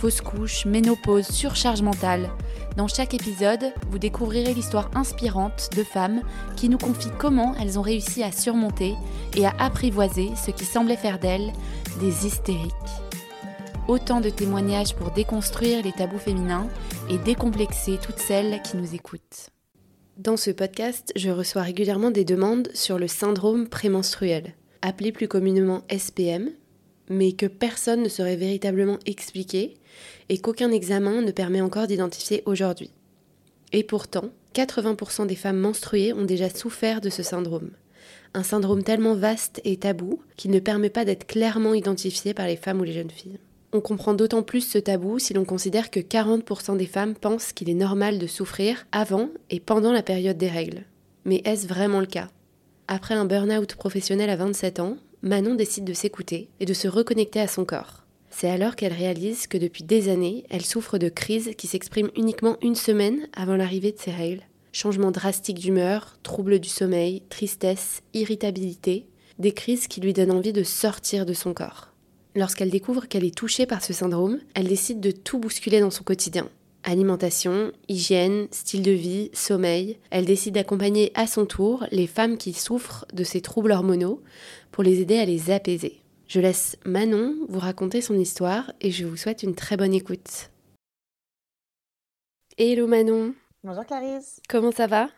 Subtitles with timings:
[0.00, 2.30] fausse couche, ménopause, surcharge mentale.
[2.78, 6.22] Dans chaque épisode, vous découvrirez l'histoire inspirante de femmes
[6.56, 8.94] qui nous confient comment elles ont réussi à surmonter
[9.36, 11.52] et à apprivoiser ce qui semblait faire d'elles
[12.00, 12.72] des hystériques.
[13.88, 16.68] Autant de témoignages pour déconstruire les tabous féminins
[17.10, 19.50] et décomplexer toutes celles qui nous écoutent.
[20.16, 25.82] Dans ce podcast, je reçois régulièrement des demandes sur le syndrome prémenstruel, appelé plus communément
[25.94, 26.48] SPM,
[27.10, 29.74] mais que personne ne saurait véritablement expliquer
[30.28, 32.90] et qu'aucun examen ne permet encore d'identifier aujourd'hui.
[33.72, 37.70] Et pourtant, 80% des femmes menstruées ont déjà souffert de ce syndrome.
[38.34, 42.56] Un syndrome tellement vaste et tabou qu'il ne permet pas d'être clairement identifié par les
[42.56, 43.38] femmes ou les jeunes filles.
[43.72, 47.70] On comprend d'autant plus ce tabou si l'on considère que 40% des femmes pensent qu'il
[47.70, 50.84] est normal de souffrir avant et pendant la période des règles.
[51.24, 52.28] Mais est-ce vraiment le cas?
[52.88, 57.40] Après un burn-out professionnel à 27 ans, Manon décide de s'écouter et de se reconnecter
[57.40, 58.04] à son corps.
[58.30, 62.56] C'est alors qu'elle réalise que depuis des années, elle souffre de crises qui s'expriment uniquement
[62.62, 64.42] une semaine avant l'arrivée de ses règles.
[64.72, 69.06] Changements drastiques d'humeur, troubles du sommeil, tristesse, irritabilité,
[69.40, 71.88] des crises qui lui donnent envie de sortir de son corps.
[72.36, 76.04] Lorsqu'elle découvre qu'elle est touchée par ce syndrome, elle décide de tout bousculer dans son
[76.04, 76.48] quotidien.
[76.84, 82.52] Alimentation, hygiène, style de vie, sommeil, elle décide d'accompagner à son tour les femmes qui
[82.52, 84.22] souffrent de ces troubles hormonaux
[84.70, 85.99] pour les aider à les apaiser.
[86.30, 90.52] Je laisse Manon vous raconter son histoire et je vous souhaite une très bonne écoute.
[92.56, 93.34] Hello Manon.
[93.64, 94.40] Bonjour Clarisse.
[94.48, 95.08] Comment ça va?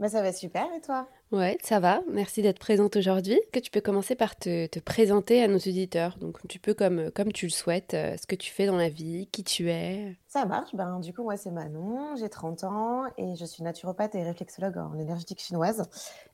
[0.00, 1.08] Bah, Ça va super et toi?
[1.30, 2.02] Ouais, ça va.
[2.10, 3.40] Merci d'être présente aujourd'hui.
[3.52, 6.18] Que tu peux commencer par te, présenter à nos auditeurs?
[6.18, 8.88] Donc tu peux comme, comme tu le souhaites, euh, ce que tu fais dans la
[8.88, 10.16] vie, qui tu es.
[10.26, 10.74] Ça marche.
[10.74, 14.76] Ben, du coup, moi c'est Manon, j'ai 30 ans et je suis naturopathe et réflexologue
[14.76, 15.88] en énergétique chinoise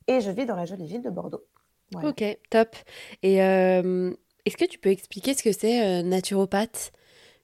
[0.06, 1.44] et je vis dans la jolie ville de Bordeaux.
[1.94, 2.76] Ok, top.
[3.22, 4.12] Et euh,
[4.44, 6.92] est-ce que tu peux expliquer ce que c'est euh, naturopathe?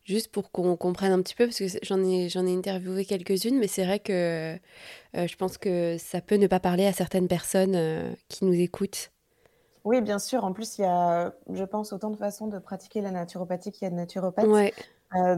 [0.05, 3.59] Juste pour qu'on comprenne un petit peu, parce que j'en ai, j'en ai interviewé quelques-unes,
[3.59, 4.55] mais c'est vrai que
[5.17, 9.13] euh, je pense que ça peut ne pas parler à certaines personnes qui nous écoutent.
[9.85, 10.45] Oui, bien sûr.
[10.45, 13.85] En plus, il y a, je pense, autant de façons de pratiquer la naturopathie qu'il
[13.85, 14.47] y a de naturopathes.
[14.47, 14.73] Ouais.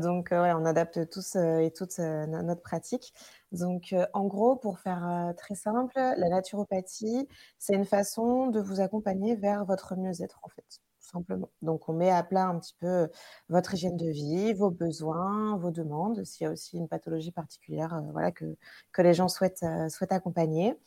[0.01, 3.13] Donc, ouais, on adapte tous et toutes notre pratique.
[3.53, 7.29] Donc, en gros, pour faire très simple, la naturopathie,
[7.59, 10.65] c'est une façon de vous accompagner vers votre mieux-être, en fait,
[11.01, 11.51] tout simplement.
[11.63, 13.09] Donc, on met à plat un petit peu
[13.49, 18.03] votre hygiène de vie, vos besoins, vos demandes, s'il y a aussi une pathologie particulière
[18.13, 18.57] voilà, que,
[18.93, 20.79] que les gens souhaitent, souhaitent accompagner.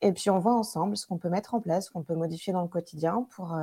[0.00, 2.52] Et puis, on voit ensemble ce qu'on peut mettre en place, ce qu'on peut modifier
[2.52, 3.56] dans le quotidien pour,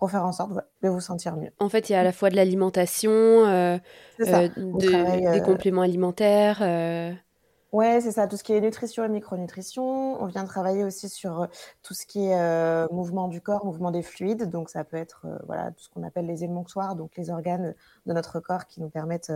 [0.00, 0.52] pour faire en sorte
[0.82, 1.52] de vous sentir mieux.
[1.60, 3.78] En fait, il y a à la fois de l'alimentation,
[4.18, 7.18] des compléments alimentaires.
[7.72, 10.20] Ouais, c'est ça, tout ce qui est nutrition et micronutrition.
[10.20, 11.46] On vient travailler aussi sur
[11.82, 14.50] tout ce qui est mouvement du corps, mouvement des fluides.
[14.50, 17.74] Donc, ça peut être voilà, tout ce qu'on appelle les émonctoires, donc les organes
[18.06, 19.32] de notre corps qui nous permettent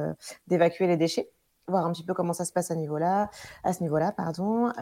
[0.48, 1.30] d'évacuer les déchets.
[1.68, 3.28] Voir un petit peu comment ça se passe à, niveau -là,
[3.62, 4.12] à ce niveau-là.
[4.12, 4.72] pardon.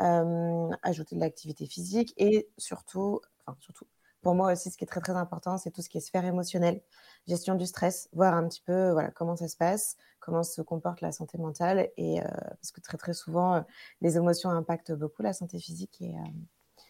[0.82, 3.84] ajouter de l'activité physique et surtout, enfin, surtout,
[4.22, 6.24] pour moi aussi, ce qui est très très important, c'est tout ce qui est sphère
[6.24, 6.80] émotionnelle,
[7.26, 11.00] gestion du stress, voir un petit peu voilà, comment ça se passe, comment se comporte
[11.00, 11.90] la santé mentale.
[11.96, 13.60] Et, euh, parce que très très souvent, euh,
[14.00, 16.00] les émotions impactent beaucoup la santé physique.
[16.00, 16.28] Et, euh,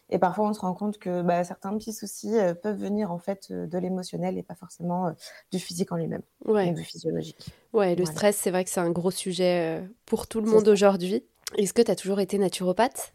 [0.09, 3.51] et parfois, on se rend compte que bah, certains petits soucis peuvent venir en fait
[3.51, 5.11] de l'émotionnel et pas forcément
[5.51, 6.71] du physique en lui-même, ouais.
[6.71, 7.49] du physiologique.
[7.71, 11.25] Ouais, le stress, c'est vrai que c'est un gros sujet pour tout le monde aujourd'hui.
[11.57, 13.11] Est-ce que tu as toujours été naturopathe?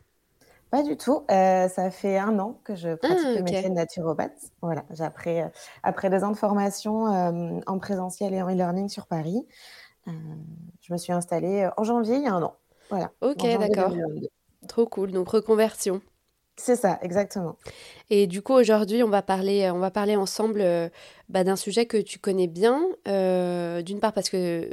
[0.70, 1.24] Pas du tout.
[1.30, 4.52] Euh, ça fait un an que je pratique ah, le métier de naturopathe.
[4.60, 5.48] Voilà, j'ai après, euh,
[5.82, 9.46] après deux ans de formation euh, en présentiel et en e-learning sur Paris,
[10.06, 12.56] je me suis installée en janvier il y a un an.
[12.88, 13.10] Voilà.
[13.20, 13.92] Ok, d'accord.
[14.66, 15.12] Trop cool.
[15.12, 16.00] Donc reconversion.
[16.56, 17.56] C'est ça, exactement.
[18.08, 20.64] Et du coup, aujourd'hui, on va parler, on va parler ensemble
[21.28, 22.80] bah, d'un sujet que tu connais bien.
[23.04, 24.70] D'une part parce que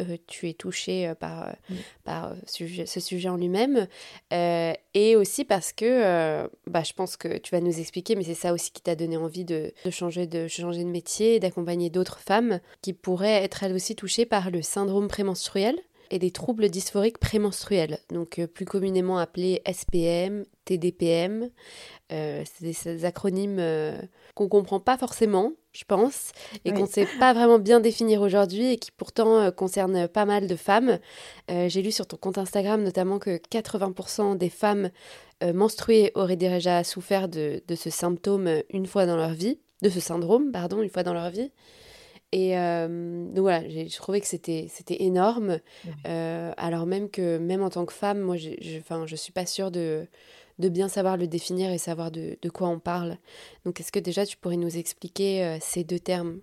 [0.00, 1.52] euh, tu es touché euh, par, euh,
[2.04, 3.86] par ce sujet en lui-même.
[4.30, 8.52] et aussi parce que, bah, je pense que tu vas nous expliquer, mais c'est ça
[8.52, 12.92] aussi qui t'a donné envie de, changer, de changer de métier, d'accompagner d'autres femmes qui
[12.92, 15.78] pourraient être elles aussi touchées par le syndrome prémenstruel.
[16.10, 21.50] Et des troubles dysphoriques prémenstruels, donc plus communément appelés SPM, TDPM.
[22.10, 23.62] c'est des, acronymes
[24.34, 26.32] qu'on comprend pas forcément, je pense,
[26.64, 30.46] et qu'on ne sait pas vraiment bien définir aujourd'hui et qui pourtant concernent pas mal
[30.46, 30.98] de femmes.
[31.48, 34.90] J'ai lu sur ton compte Instagram notamment que 80% des femmes
[35.42, 40.00] menstruées auraient déjà souffert de, de ce symptôme une fois dans leur vie de ce
[40.00, 41.50] syndrome, pardon, une fois dans leur vie.
[42.32, 45.60] Et euh, donc voilà, j'ai trouvé que c'était énorme,
[46.06, 49.46] euh, alors même que même en tant que femme, moi, je ne je suis pas
[49.46, 50.06] sûre de,
[50.58, 53.18] de bien savoir le définir et savoir de, de quoi on parle.
[53.64, 56.40] Donc est-ce que déjà tu pourrais nous expliquer euh, ces deux termes?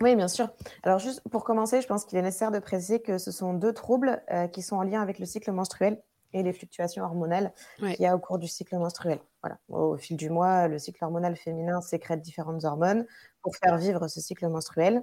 [0.00, 0.48] Oui, bien sûr.
[0.82, 3.72] Alors juste pour commencer, je pense qu'il est nécessaire de préciser que ce sont deux
[3.72, 4.22] troubles
[4.52, 6.02] qui sont en lien avec le cycle menstruel
[6.34, 9.20] et les fluctuations hormonales qu'il y a au cours du cycle menstruel.
[9.42, 9.58] Voilà.
[9.68, 13.06] Au fil du mois, le cycle hormonal féminin sécrète différentes hormones
[13.40, 15.02] pour faire vivre ce cycle menstruel.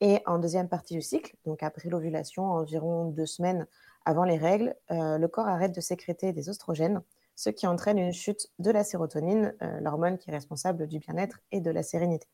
[0.00, 3.66] Et en deuxième partie du cycle, donc après l'ovulation, environ deux semaines
[4.04, 7.02] avant les règles, euh, le corps arrête de sécréter des oestrogènes,
[7.34, 11.40] ce qui entraîne une chute de la sérotonine, euh, l'hormone qui est responsable du bien-être
[11.50, 12.28] et de la sérénité.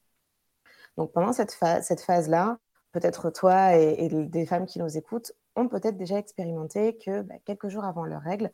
[0.98, 2.58] Donc pendant cette, cette phase-là,
[2.92, 7.68] peut-être toi et, des femmes qui nous écoutent ont peut-être déjà expérimenté que bah, quelques
[7.68, 8.50] jours avant leurs règles,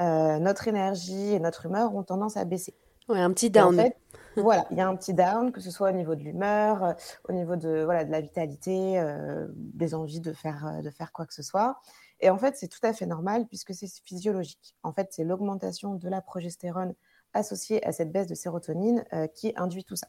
[0.00, 2.74] euh, notre énergie et notre humeur ont tendance à baisser.
[3.08, 3.78] Oui, un petit down.
[3.78, 3.96] En fait,
[4.36, 6.92] voilà, il y a un petit down, que ce soit au niveau de l'humeur, euh,
[7.28, 11.26] au niveau de, voilà, de la vitalité, euh, des envies de faire, de faire quoi
[11.26, 11.80] que ce soit.
[12.20, 14.76] Et en fait, c'est tout à fait normal puisque c'est physiologique.
[14.82, 16.94] En fait, c'est l'augmentation de la progestérone
[17.32, 19.04] associée à cette baisse de sérotonine
[19.34, 20.08] qui induit tout ça.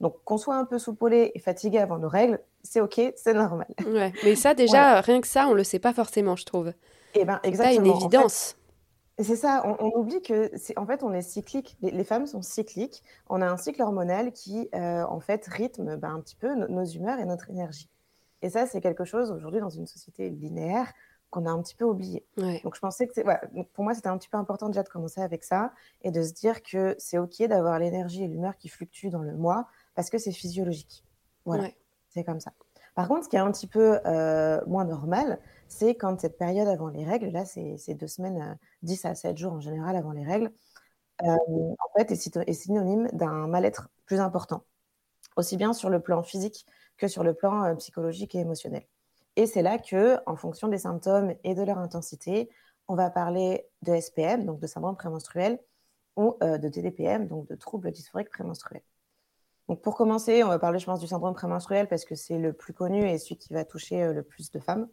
[0.00, 3.68] Donc, qu'on soit un peu soupolé et fatigué avant nos règles, c'est OK, c'est normal.
[3.86, 6.72] Ouais, mais ça, déjà, rien que ça, on le sait pas forcément, je trouve.
[7.14, 7.84] Eh ben, exactement.
[7.84, 8.56] C'est une évidence.
[9.18, 11.76] c'est ça, on, oublie que, c'est, en fait, on est cyclique.
[11.82, 13.04] Les, femmes sont cycliques.
[13.28, 16.84] On a un cycle hormonal qui, euh, en fait, rythme ben, un petit peu nos
[16.84, 17.88] humeurs et notre énergie.
[18.42, 20.92] Et ça, c'est quelque chose aujourd'hui dans une société linéaire
[21.30, 22.24] qu'on a un petit peu oublié.
[22.62, 23.24] Donc je pensais que c'est,
[23.72, 25.72] pour moi c'était un petit peu important déjà de commencer avec ça
[26.02, 29.34] et de se dire que c'est ok d'avoir l'énergie et l'humeur qui fluctuent dans le
[29.34, 31.04] mois, parce que c'est physiologique.
[31.44, 31.70] Voilà,
[32.14, 32.52] c'est comme ça.
[32.94, 36.68] Par contre, ce qui est un petit peu euh, moins normal, c'est quand cette période
[36.68, 40.12] avant les règles, là, c'est deux semaines, 10 euh, à 7 jours en général avant
[40.12, 40.52] les règles,
[41.22, 44.64] euh, en fait, est, synonyme d'un mal-être plus important,
[45.36, 46.66] aussi bien sur le plan physique
[46.96, 48.86] que sur le plan psychologique et émotionnel.
[49.36, 52.48] Et c'est là que, en fonction des symptômes et de leur intensité,
[52.86, 55.58] on va parler de SPM, donc de syndrome prémenstruel,
[56.16, 58.82] ou de TDPM, donc de troubles dysphoriques prémenstruels.
[59.68, 62.52] Donc pour commencer, on va parler, je pense, du syndrome prémenstruel parce que c'est le
[62.52, 64.88] plus connu et celui qui va toucher euh, le plus de femmes,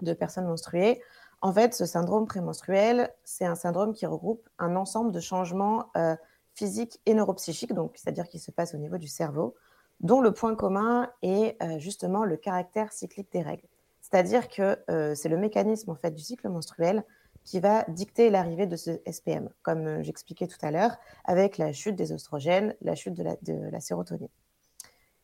[0.00, 1.02] de personnes menstruées.
[1.42, 6.16] En fait, ce syndrome prémenstruel, c'est un syndrome qui regroupe un ensemble de changements euh,
[6.54, 9.54] physiques et neuropsychiques, donc c'est-à-dire qui se passe au niveau du cerveau,
[10.00, 13.68] dont le point commun est euh, justement le caractère cyclique des règles.
[14.00, 14.76] C'est-à-dire que
[15.14, 17.04] c'est le mécanisme en fait du cycle menstruel
[17.44, 21.72] qui va dicter l'arrivée de ce SPM, comme euh, j'expliquais tout à l'heure, avec la
[21.72, 23.22] chute des oestrogènes, la chute de
[23.70, 24.28] la, sérotonine.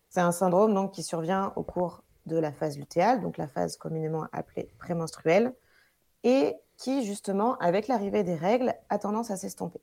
[0.09, 3.77] C'est un syndrome donc, qui survient au cours de la phase lutéale, donc la phase
[3.77, 5.55] communément appelée prémenstruelle,
[6.25, 9.81] et qui, justement, avec l'arrivée des règles, a tendance à s'estomper.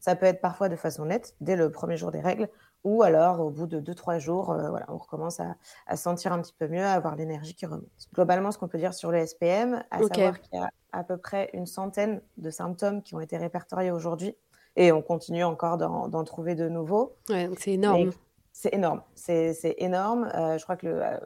[0.00, 2.48] Ça peut être parfois de façon nette, dès le premier jour des règles,
[2.84, 5.56] ou alors au bout de 2-3 jours, euh, voilà, on recommence à,
[5.86, 7.88] à, sentir un petit peu mieux, à avoir l'énergie qui remonte.
[8.14, 11.16] Globalement, ce qu'on peut dire sur le SPM, à savoir qu'il y a à peu
[11.16, 14.36] près une centaine de symptômes qui ont été répertoriés aujourd'hui,
[14.76, 17.16] et on continue encore d'en trouver de nouveaux.
[17.28, 18.12] Ouais, c'est énorme.
[18.52, 20.30] C'est énorme, c'est énorme.
[20.34, 21.18] Euh, je crois que le, euh,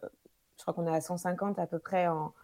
[0.57, 2.35] je crois qu'on est à 150 à peu près en,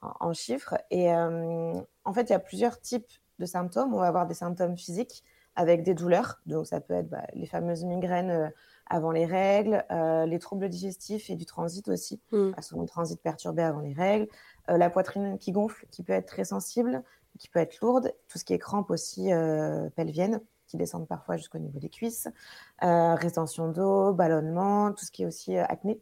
[0.00, 0.76] en, chiffres.
[0.90, 3.92] Et en fait, il y a plusieurs types de symptômes.
[3.92, 5.24] On va avoir des symptômes physiques
[5.56, 6.40] avec des douleurs.
[6.46, 8.48] Donc, ça peut être bah, les fameuses migraines euh,
[8.88, 12.52] avant les règles, euh, les troubles digestifs et du transit aussi, mm.
[12.60, 14.28] souvent le transit perturbé avant les règles,
[14.70, 17.02] euh, la poitrine qui gonfle, qui peut être très sensible,
[17.38, 19.28] qui peut être lourde, tout ce qui est crampes aussi
[19.94, 22.28] pelviennes, qui descendent parfois jusqu'au niveau des cuisses,
[22.80, 26.00] rétention d'eau, ballonnement, tout ce qui est aussi acné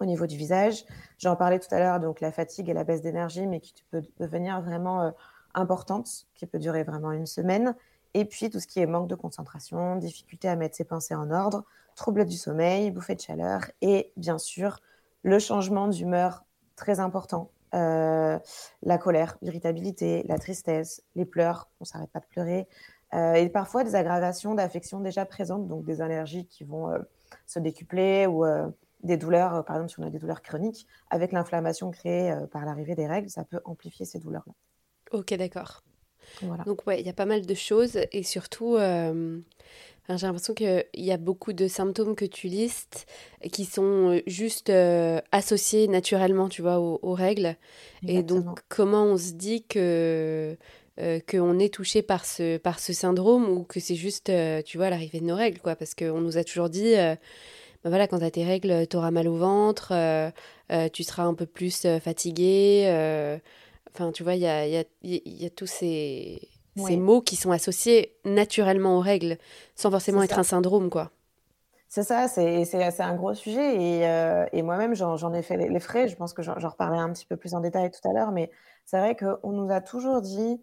[0.00, 0.84] au niveau du visage.
[1.16, 4.02] J'en parlais tout à l'heure, donc la fatigue et la baisse d'énergie, mais qui peut
[4.18, 5.14] devenir vraiment
[5.54, 7.74] importante, qui peut durer vraiment une semaine.
[8.14, 11.30] Et puis tout ce qui est manque de concentration, difficulté à mettre ses pensées en
[11.30, 14.80] ordre, troubles du sommeil, bouffée de chaleur et bien sûr
[15.22, 16.44] le changement d'humeur
[16.76, 17.50] très important.
[17.74, 18.38] Euh,
[18.82, 22.66] la colère, l'irritabilité, la tristesse, les pleurs, on s'arrête pas de pleurer,
[23.14, 26.98] euh, et parfois des aggravations d'affections déjà présentes, donc des allergies qui vont euh,
[27.46, 28.44] se décupler ou
[29.02, 32.94] des douleurs, par exemple si on a des douleurs chroniques, avec l'inflammation créée par l'arrivée
[32.94, 34.52] des règles, ça peut amplifier ces douleurs-là.
[35.12, 35.82] Ok, d'accord.
[36.66, 38.76] Donc ouais, il y a pas mal de choses et surtout,
[40.16, 43.06] j'ai l'impression qu'il y a beaucoup de symptômes que tu listes
[43.52, 47.56] qui sont euh, juste euh, associés naturellement, tu vois, aux, règles.
[48.06, 50.56] Et donc, comment on se dit que
[51.00, 54.32] euh, qu'on est touché par ce, par ce syndrome ou que c'est juste,
[54.64, 55.76] tu vois, l'arrivée de nos règles, quoi?
[55.76, 57.18] Parce qu'on nous a toujours dit, ben
[57.84, 59.92] voilà, quand t'as tes règles, t'auras mal au ventre,
[60.92, 62.86] tu seras un peu plus fatigué.
[63.92, 66.40] Enfin, tu vois, il y a, y, a, y a tous ces
[66.86, 69.38] ces mots qui sont associés naturellement aux règles,
[69.74, 71.10] sans forcément être un syndrome, quoi.
[71.90, 73.74] C'est ça, c'est un gros sujet.
[73.74, 76.06] Et, euh, et moi-même, j'en ai fait les, frais.
[76.06, 78.30] Je pense que j'en reparlerai un petit peu plus en détail tout à l'heure.
[78.30, 78.48] Mais
[78.84, 80.62] c'est vrai qu'on nous a toujours dit,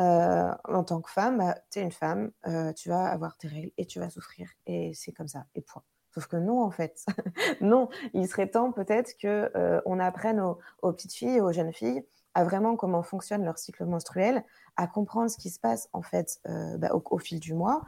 [0.00, 3.46] euh, en tant que femme, bah, tu es une femme, euh, tu vas avoir tes
[3.46, 4.48] règles et tu vas souffrir.
[4.66, 5.84] Et c'est comme ça, et point.
[6.12, 7.06] Sauf que non, en fait.
[7.60, 12.04] non, il serait temps peut-être qu'on apprenne aux, aux, petites filles et aux jeunes filles
[12.34, 14.44] à vraiment comment fonctionne leur cycle menstruel,
[14.78, 17.82] à comprendre ce qui se passe en fait euh, bah, au, fil du mois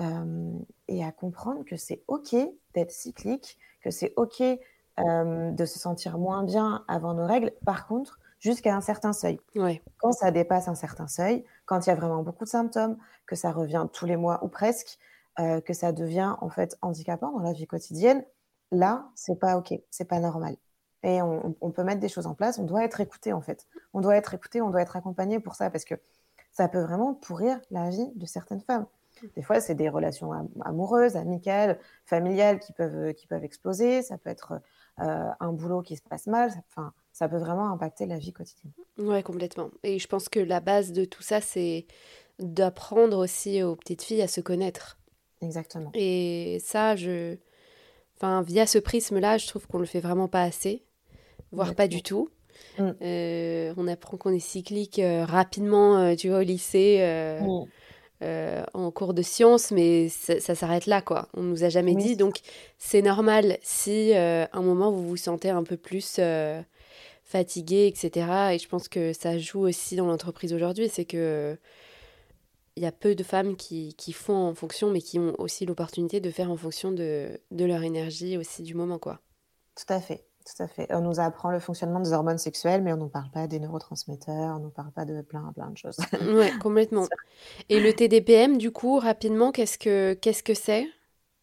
[0.00, 0.52] euh,
[0.88, 2.36] et à comprendre que c'est ok
[2.72, 7.52] d'être cyclique, que c'est ok euh, de se sentir moins bien avant nos règles.
[7.66, 9.40] Par contre, jusqu'à un certain seuil.
[9.98, 13.34] Quand ça dépasse un certain seuil, quand il y a vraiment beaucoup de symptômes, que
[13.34, 14.98] ça revient tous les mois ou presque,
[15.36, 18.24] que ça devient en fait handicapant dans la vie quotidienne,
[18.70, 20.56] là, c'est pas ok, c'est pas normal.
[21.02, 22.58] Et on, on, peut mettre des choses en place.
[22.58, 23.66] On doit être écouté en fait.
[23.92, 25.94] On doit être écouté, on doit être accompagné pour ça parce que
[26.56, 28.86] ça peut vraiment pourrir la vie de certaines femmes.
[29.34, 30.32] Des fois, c'est des relations
[30.64, 34.02] amoureuses, amicales, familiales qui peuvent, qui peuvent exploser.
[34.02, 34.54] Ça peut être
[35.00, 36.50] euh, un boulot qui se passe mal.
[36.70, 38.72] Enfin, ça peut vraiment impacter la vie quotidienne.
[38.96, 39.70] Ouais, complètement.
[39.82, 41.86] Et je pense que la base de tout ça, c'est
[42.38, 44.98] d'apprendre aussi aux petites filles à se connaître.
[45.42, 45.90] Exactement.
[45.92, 47.36] Et ça, je,
[48.16, 50.86] enfin, via ce prisme-là, je trouve qu'on le fait vraiment pas assez,
[51.52, 52.30] voire pas du tout.
[52.78, 52.90] Mm.
[53.02, 56.98] Euh, on apprend qu'on est cyclique euh, rapidement, euh, tu vois, au lycée,
[57.40, 58.26] mm.
[58.74, 61.28] en cours de sciences, mais ça, s'arrête là, quoi.
[61.34, 62.40] On nous a jamais dit, donc
[62.78, 66.20] c'est normal si un moment vous vous sentez un peu plus
[67.24, 68.26] fatigué, etc.
[68.52, 71.58] Et je pense que ça joue aussi dans l'entreprise aujourd'hui, c'est que
[72.78, 75.64] il y a peu de femmes qui, qui, font en fonction, mais qui ont aussi
[75.64, 79.20] l'opportunité de faire en fonction de, de leur énergie aussi du moment, quoi.
[79.76, 80.26] Tout à fait.
[80.46, 80.86] Tout à fait.
[80.90, 84.56] On nous apprend le fonctionnement des hormones sexuelles, mais on ne parle pas des neurotransmetteurs,
[84.56, 85.96] on ne parle pas de plein, plein de choses.
[86.22, 87.06] Oui, complètement.
[87.68, 90.86] Et le TDPM, du coup, rapidement, qu'est-ce que qu'est-ce que c'est?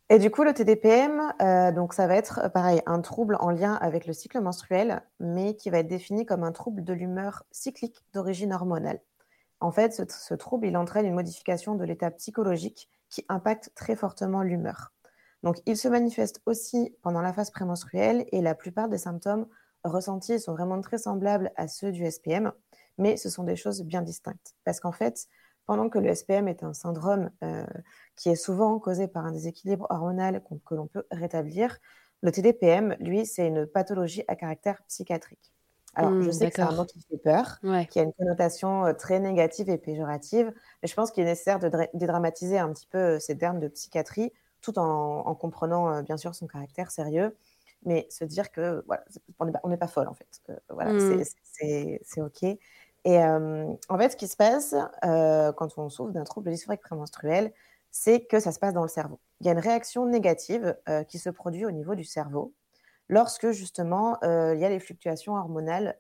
[0.09, 3.73] Et du coup, le TDPM, euh, donc ça va être pareil, un trouble en lien
[3.75, 8.05] avec le cycle menstruel, mais qui va être défini comme un trouble de l'humeur cyclique
[8.13, 9.01] d'origine hormonale.
[9.59, 13.95] En fait, ce, ce trouble, il entraîne une modification de l'état psychologique qui impacte très
[13.97, 14.93] fortement l'humeur.
[15.43, 19.45] Donc, il se manifeste aussi pendant la phase prémenstruelle et la plupart des symptômes
[19.83, 22.53] ressentis sont vraiment très semblables à ceux du SPM,
[22.97, 24.55] mais ce sont des choses bien distinctes.
[24.63, 25.27] Parce qu'en fait,
[25.65, 27.65] pendant que le SPM est un syndrome euh,
[28.15, 31.77] qui est souvent causé par un déséquilibre hormonal que l'on peut rétablir,
[32.21, 35.53] le TDPM, lui, c'est une pathologie à caractère psychiatrique.
[35.95, 37.59] Alors, je mmh, sais que c'est un mot qui fait peur,
[37.89, 41.59] qui a une connotation euh, très négative et péjorative, mais je pense qu'il est nécessaire
[41.59, 44.31] de dédramatiser un petit peu euh, ces termes de psychiatrie
[44.63, 47.35] tout en, comprenant euh, bien sûr son caractère sérieux,
[47.85, 49.03] mais se dire que voilà,
[49.39, 50.41] on n'est pas, folle en fait.
[50.69, 51.23] voilà, mmh.
[51.53, 52.43] c'est ok.
[52.43, 52.57] Et
[53.05, 57.53] euh, en fait, ce qui se passe euh, quand on souffre d'un trouble dysphorique prémenstruel,
[57.91, 59.19] c'est que ça se passe dans le cerveau.
[59.41, 60.75] Il y a une réaction négative
[61.09, 62.53] qui se produit au niveau du cerveau
[63.07, 65.95] lorsque justement il y a les fluctuations hormonales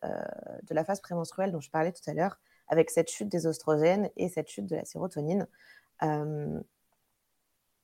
[0.63, 4.09] de la phase prémenstruelle dont je parlais tout à l'heure, avec cette chute des oestrogènes
[4.15, 5.45] et cette chute de la sérotonine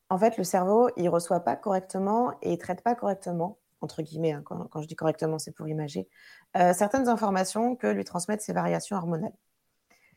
[0.09, 4.33] en fait, le cerveau, il reçoit pas correctement et il traite pas correctement, entre guillemets,
[4.33, 6.09] hein, quand, je dis correctement, c'est pour imager,
[6.57, 9.33] euh, certaines informations que lui transmettent ces variations hormonales.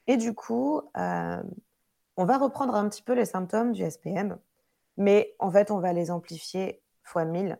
[0.06, 1.42] Et du coup, euh,
[2.16, 4.38] on va reprendre un petit peu les symptômes du SPM,
[4.96, 7.58] mais en fait, on va les amplifier fois 1000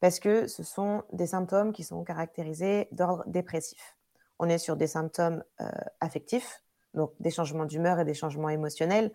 [0.00, 3.96] parce que ce sont des symptômes qui sont caractérisés d'ordre dépressif.
[4.38, 9.12] On est sur des symptômes euh, affectifs, donc des changements d'humeur et des changements émotionnels,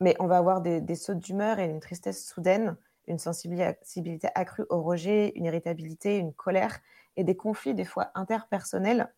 [0.00, 2.76] mais on va avoir des, sautes d'humeur et une tristesse soudaine,
[3.06, 6.80] une sensibilité accrue au rejet, une irritabilité, une colère
[7.16, 9.12] et des conflits des fois interpersonnels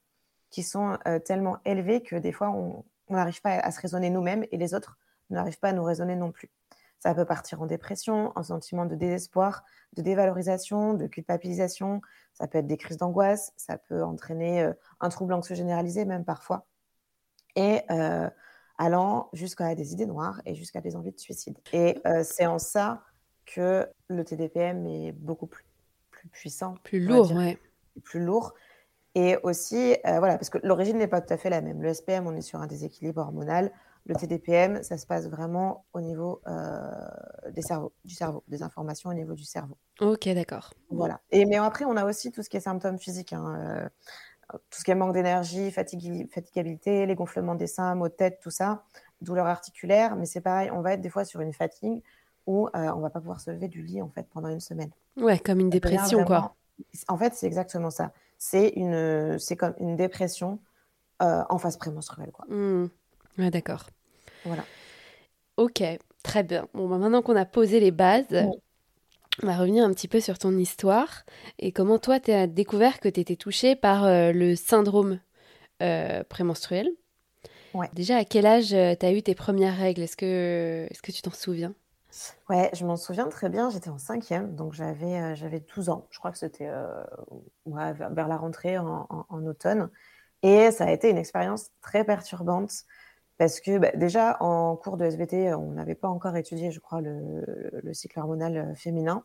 [0.51, 4.45] qui sont euh, tellement élevés que des fois on n'arrive pas à, se raisonner nous-mêmes
[4.51, 4.99] et les autres
[5.31, 6.51] n'arrivent pas à nous raisonner non plus.
[6.99, 12.01] Ça peut partir en dépression, en sentiment de désespoir, de dévalorisation, de culpabilisation.
[12.33, 16.25] Ça peut être des crises d'angoisse, ça peut entraîner euh, un trouble anxieux généralisé même
[16.25, 16.67] parfois.
[17.57, 18.31] Et euh,
[18.83, 21.57] allant jusqu'à des idées noires et jusqu'à des envies de suicide.
[21.73, 23.05] Et euh, c'est en ça
[23.47, 25.65] que le TDPM est beaucoup plus,
[26.11, 26.75] plus puissant.
[26.83, 27.59] Plus lourd, ouais.
[28.03, 28.55] Plus lourd.
[29.15, 31.81] Et aussi, euh, voilà, parce que l'origine n'est pas tout à fait la même.
[31.81, 33.71] Le SPM, on est sur un déséquilibre hormonal.
[34.05, 36.91] Le TDPM, ça se passe vraiment au niveau euh,
[37.53, 39.77] des cerveaux, du cerveau, des informations au niveau du cerveau.
[40.01, 40.75] Ok, d'accord.
[40.91, 41.21] Voilà.
[41.31, 43.33] Et mais après, on a aussi tout ce qui est symptômes physiques.
[43.33, 43.89] Hein,
[44.71, 48.51] tout ce qui est manque d'énergie, fatigabilité, les gonflements des seins, maux de tête, tout
[48.51, 48.85] ça,
[49.21, 50.17] douleur articulaire.
[50.17, 52.03] Mais c'est pareil, on va être des fois sur une fatigue
[52.47, 54.91] où on on va pas pouvoir se lever du lit en fait pendant une semaine.
[55.17, 56.55] Ouais, comme une dépression quoi.
[57.09, 58.13] En fait, c'est exactement ça.
[58.39, 60.59] C'est une, c'est comme une dépression
[61.21, 62.47] en phase prémenstruelle quoi.
[62.49, 62.89] Mmh.
[63.39, 63.89] Ouais, d'accord.
[64.45, 64.65] Voilà.
[65.57, 65.83] Ok,
[66.23, 66.67] très bien.
[66.75, 68.27] Bon, bah, maintenant qu'on a posé les bases,
[69.43, 71.25] on va revenir un petit peu sur ton histoire
[71.59, 75.21] et comment toi, tu as découvert que tu étais touchée par euh, le syndrome
[75.83, 76.91] euh, prémenstruel.
[77.73, 77.89] Ouais.
[77.95, 80.03] Déjà, à quel âge euh, tu as eu tes premières règles?
[80.03, 81.75] Est-ce que, est que tu t'en souviens?
[82.51, 83.71] Ouais, je m'en souviens très bien.
[83.71, 86.07] J'étais en cinquième, donc j'avais j'avais 12 ans.
[86.11, 86.69] Je crois que c'était
[87.65, 89.89] vers, la rentrée en, en, automne.
[90.43, 92.85] Et ça a été une expérience très perturbante
[93.39, 97.01] parce que bah, déjà, en cours de SVT, on n'avait pas encore étudié, je crois,
[97.01, 99.25] le, cycle hormonal euh, féminin.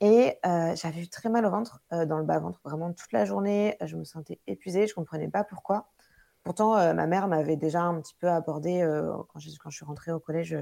[0.00, 3.24] Et euh, j'avais eu très mal au ventre, euh, dans le bas-ventre, vraiment toute la
[3.24, 3.76] journée.
[3.80, 5.90] Je me sentais épuisée, je ne comprenais pas pourquoi.
[6.44, 8.84] Pourtant, ma mère m'avait déjà un petit peu abordé,
[9.28, 10.58] quand, je, suis rentrée au collège,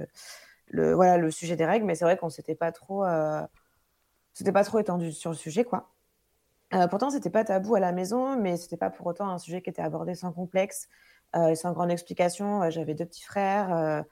[0.66, 1.86] le, sujet des règles.
[1.86, 5.64] Mais c'est vrai qu'on ne s'était pas, trop, pas trop étendu sur le sujet.
[5.64, 5.90] quoi.
[6.90, 9.38] pourtant, ce n'était pas tabou à la maison, mais ce n'était pas pour autant un
[9.38, 10.90] sujet qui était abordé sans complexe.
[11.36, 13.74] Euh, sans grande explication, euh, j'avais deux petits frères.
[13.74, 14.02] Euh,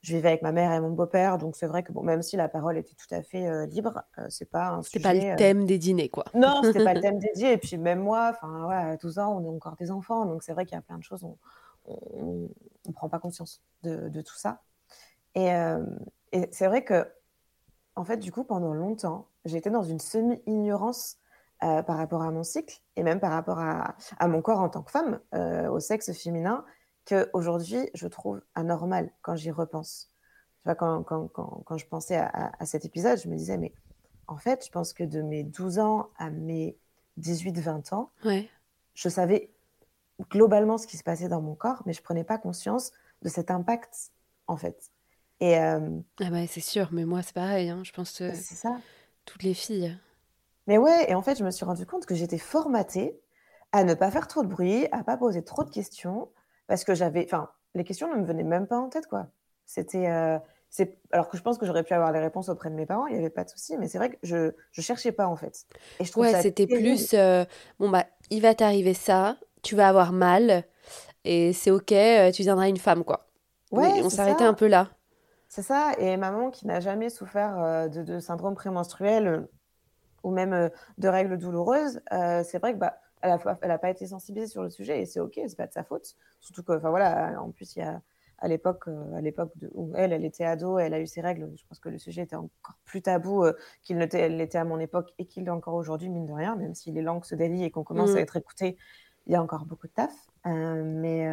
[0.00, 2.36] je vivais avec ma mère et mon beau-père, donc c'est vrai que bon, même si
[2.36, 5.76] la parole était tout à fait libre, c'est pas un C'était pas le thème des
[5.76, 6.24] dîners, quoi.
[6.34, 7.54] Non, c'était pas le thème des dîners.
[7.54, 10.44] Et puis même moi, enfin ouais, à 12 ans, on est encore des enfants, donc
[10.44, 12.48] c'est vrai qu'il y a plein de choses, on,
[12.86, 14.62] ne prend pas conscience de, de tout ça.
[15.34, 15.48] Et,
[16.30, 17.04] et c'est vrai que,
[17.96, 21.18] en fait, du coup, pendant longtemps, j'étais dans une semi-ignorance
[21.64, 23.96] euh, par rapport à mon cycle et même par rapport à,
[24.28, 26.64] mon corps en tant que femme, euh, au sexe féminin,
[27.04, 30.10] qu'aujourd'hui, je trouve anormal quand j'y repense.
[30.62, 33.72] Tu vois, quand, quand, quand, je pensais à, cet épisode, je me disais, mais
[34.26, 36.76] en fait, je pense que de mes 12 ans à mes
[37.18, 38.12] 18-20 ans,
[38.94, 39.50] je savais
[40.30, 43.50] globalement ce qui se passait dans mon corps, mais je prenais pas conscience de cet
[43.50, 44.12] impact,
[44.46, 44.90] en fait.
[45.40, 47.68] Et, euh, ah bah, c'est sûr, mais moi, c'est pareil.
[47.68, 48.76] Hein, je pense que c'est ça.
[49.24, 49.96] toutes les filles.
[50.68, 53.18] Mais ouais, et en fait, je me suis rendu compte que j'étais formatée
[53.72, 56.28] à ne pas faire trop de bruit, à pas poser trop de questions,
[56.66, 59.28] parce que j'avais, enfin, les questions ne me venaient même pas en tête, quoi.
[59.64, 62.74] C'était, euh, c'est, alors que je pense que j'aurais pu avoir les réponses auprès de
[62.74, 65.10] mes parents, il n'y avait pas de souci, mais c'est vrai que je, je cherchais
[65.12, 65.66] pas en fait.
[66.00, 67.46] Et je ouais, c'était plus, euh,
[67.78, 70.64] bon bah, il va t'arriver ça, tu vas avoir mal,
[71.24, 73.26] et c'est ok, euh, tu deviendras une femme, quoi.
[73.72, 74.90] Ouais, oui, on s'arrêtait un peu là.
[75.48, 79.48] C'est ça, et maman qui n'a jamais souffert de, de syndrome prémenstruel
[80.22, 83.78] ou même euh, de règles douloureuses, euh, c'est vrai que bah, elle n'a elle a
[83.78, 86.16] pas été sensibilisée sur le sujet et c'est ok, c'est pas de sa faute.
[86.40, 88.00] Surtout que, enfin voilà, en plus il y a
[88.40, 91.50] à l'époque, euh, à l'époque où elle, elle était ado, elle a eu ses règles.
[91.56, 93.44] Je pense que le sujet était encore plus tabou
[93.82, 96.92] qu'il l'était à mon époque et qu'il l'est encore aujourd'hui, mine de rien, même si
[96.92, 98.18] les langues se délient et qu'on commence à mmh.
[98.18, 98.76] être écouté,
[99.26, 100.14] il y a encore beaucoup de taf.
[100.44, 101.28] mais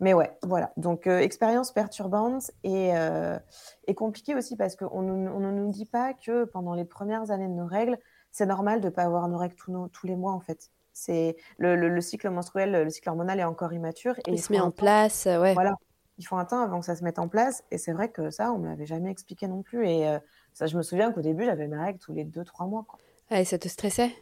[0.00, 0.72] mais ouais, voilà.
[0.76, 3.38] Donc, euh, expérience perturbante et, euh,
[3.86, 7.54] et, compliquée aussi parce qu'on ne nous dit pas que pendant les premières années de
[7.54, 7.98] nos règles,
[8.30, 10.70] c'est normal de ne pas avoir nos règles tous, tous les mois, en fait.
[10.92, 14.18] C'est le, le, cycle menstruel, le cycle hormonal est encore immature.
[14.26, 15.54] Et il se met en place, ouais.
[15.54, 15.74] Voilà.
[16.18, 17.64] Il faut un temps avant que ça se mette en place.
[17.70, 19.86] Et c'est vrai que ça, on ne me l'avait jamais expliqué non plus.
[19.86, 20.18] Et euh,
[20.54, 22.84] ça, je me souviens qu'au début, j'avais mes règles tous les 2-3 mois.
[22.88, 22.98] Quoi.
[23.30, 24.12] Ah, et ça te stressait?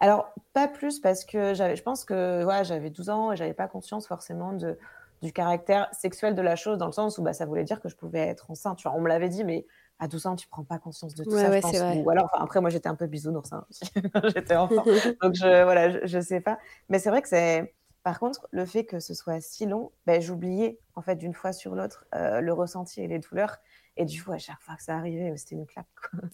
[0.00, 3.66] Alors, pas plus parce que je pense que ouais, j'avais 12 ans et j'avais pas
[3.66, 4.78] conscience forcément de,
[5.22, 7.88] du caractère sexuel de la chose, dans le sens où bah, ça voulait dire que
[7.88, 8.80] je pouvais être enceinte.
[8.86, 9.66] on me l'avait dit, mais
[9.98, 12.04] à 12 ans, tu prends pas conscience de tout ça, je pense.
[12.04, 13.66] Ou alors, après, moi, j'étais un peu bisounours hein,
[14.34, 14.84] j'étais enfant.
[15.20, 16.58] Donc, je, voilà, je, sais pas.
[16.88, 17.74] Mais c'est vrai que c'est.
[18.04, 21.52] Par contre, le fait que ce soit si long, ben, j'oubliais, en fait, d'une fois
[21.52, 23.58] sur l'autre, euh, le ressenti et les douleurs.
[23.98, 25.86] Et du coup, à chaque fois que ça arrivait, c'était une claque.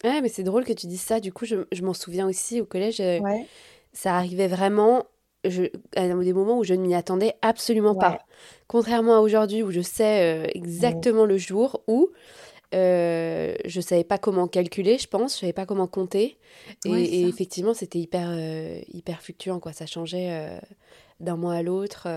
[0.05, 1.19] Ouais, mais c'est drôle que tu dises ça.
[1.19, 3.01] Du coup, je, je m'en souviens aussi au collège.
[3.01, 3.21] Euh,
[3.95, 5.05] ça arrivait vraiment
[5.45, 5.65] je,
[5.97, 8.21] à des moments où je ne m'y attendais absolument pas.
[8.69, 12.11] Contrairement à aujourd'hui où je sais euh, exactement le jour où
[12.75, 16.39] euh, je savais pas comment calculer, je pense, je savais pas comment compter.
[16.85, 18.37] Et, effectivement, c'était hyper,
[18.93, 19.73] hyper fluctuant, quoi.
[19.73, 20.61] Ça changeait
[21.21, 22.09] d'un mois à l'autre.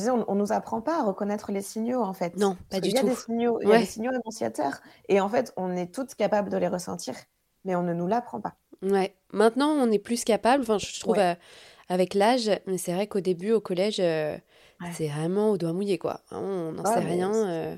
[0.00, 2.36] On, ne nous apprend pas à reconnaître les signaux en fait.
[2.36, 2.96] Non, pas du tout.
[2.96, 5.76] Il y a des signaux, il y a des signaux annonciateurs et en fait, on
[5.76, 7.16] est toutes capables de les ressentir,
[7.64, 8.54] mais on ne nous l'apprend pas.
[8.80, 9.16] Ouais.
[9.32, 10.62] Maintenant, on est plus capable.
[10.62, 11.34] Enfin, je trouve euh,
[11.88, 14.38] avec l'âge, mais c'est vrai qu'au début, au collège, euh,
[14.92, 16.20] c'est vraiment au doigt mouillé quoi.
[16.30, 17.34] On n'en sait rien.
[17.34, 17.76] Euh.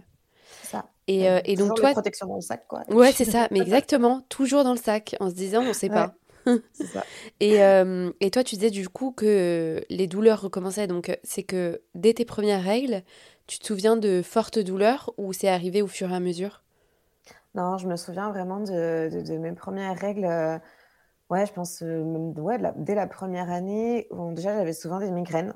[0.61, 0.91] C'est ça.
[1.07, 2.83] Et, et donc toi, protection dans le sac quoi.
[2.91, 3.49] Ouais, c'est ça.
[3.51, 6.13] Mais exactement, toujours dans le sac, en se disant, on ne sait pas.
[6.73, 7.05] ça.
[7.41, 10.87] Et, euh, et, toi, tu disais du coup que les douleurs recommençaient.
[10.87, 13.03] Donc, c'est que dès tes premières règles,
[13.47, 16.63] tu te souviens de fortes douleurs ou c'est arrivé au fur et à mesure?
[17.55, 20.25] Non, je me souviens vraiment de, mes premières règles.
[20.25, 20.59] Euh,
[21.31, 25.55] ouais, je pense ouais, dès la première année, où déjà j'avais souvent des migraines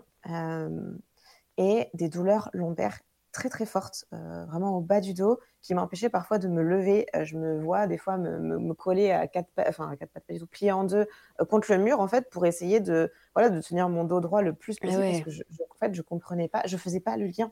[1.56, 2.98] et des douleurs lombaires
[3.30, 7.06] très très fortes, vraiment au bas du dos, qui m'empêchaient parfois de me lever.
[7.22, 10.34] je me vois des fois me, coller à quatre pattes, enfin à quatre pattes, pas
[10.34, 11.08] du tout, plier en deux
[11.48, 14.52] contre le mur en fait pour essayer de voilà de tenir mon dos droit le
[14.52, 17.50] plus possible parce que je, en fait je comprenais pas, je faisais pas le lien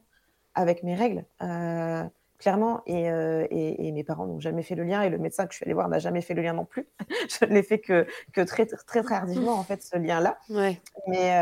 [0.55, 1.25] avec mes règles
[2.38, 2.83] clairement.
[2.87, 5.03] Et, et, mes parents n'ont jamais fait le lien.
[5.03, 6.88] Et le médecin que je suis allée voir n'a jamais fait le lien non plus.
[7.40, 10.38] je ne l'ai fait que, que très, très, très tardivement, en fait, ce lien-là.
[10.51, 10.81] Ouais.
[11.07, 11.33] Mais,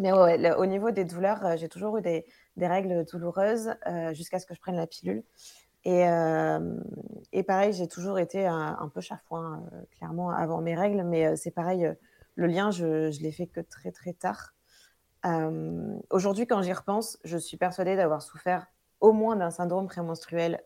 [0.00, 3.74] mais ouais, au niveau des douleurs, j'ai toujours eu des, des règles douloureuses
[4.12, 5.22] jusqu'à ce que je prenne la pilule.
[5.84, 6.04] Et,
[7.32, 9.62] et pareil, j'ai toujours été un, peu chafouin,
[9.96, 11.02] clairement, avant mes règles.
[11.04, 11.94] Mais c'est pareil,
[12.36, 14.54] le lien, je, je l'ai fait que très, très tard.
[16.10, 18.66] Aujourd'hui, quand j'y repense, je suis persuadée d'avoir souffert
[19.00, 20.62] au moins d'un syndrome prémenstruel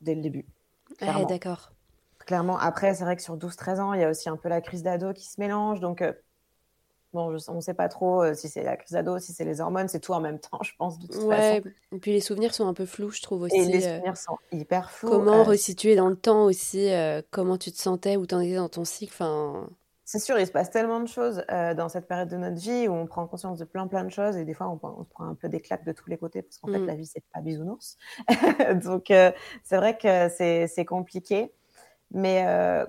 [0.00, 0.46] dès le début.
[1.00, 1.72] D'accord.
[2.18, 2.58] Clairement.
[2.58, 4.82] Après, c'est vrai que sur 12-13 ans, il y a aussi un peu la crise
[4.82, 5.80] d'ado qui se mélange.
[5.80, 6.04] Donc,
[7.14, 9.62] Bon, on ne sait pas trop euh, si c'est la crise d'ado, si c'est les
[9.62, 12.54] hormones, c'est tout en même temps, je pense, de toute ouais, Et puis les souvenirs
[12.54, 13.56] sont un peu flous, je trouve aussi.
[13.56, 15.08] Et les euh, souvenirs sont hyper flous.
[15.08, 16.90] Comment euh, resituer dans le temps aussi
[17.30, 19.68] comment tu te sentais, où tu en étais dans ton cycle enfin...
[20.04, 22.92] C'est sûr, il se passe tellement de choses dans cette période de notre vie où
[22.92, 25.34] on prend conscience de plein plein de choses et des fois on, se prend un
[25.34, 26.86] peu des claques de tous les côtés parce qu'en fait mm.
[26.86, 27.98] la vie c'est pas bisounours.
[28.82, 31.52] Donc c'est vrai que c'est compliqué.
[32.10, 32.42] Mais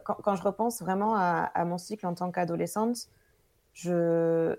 [0.05, 3.09] quand, quand, je repense vraiment à, à mon cycle en tant qu'adolescente,
[3.81, 4.55] je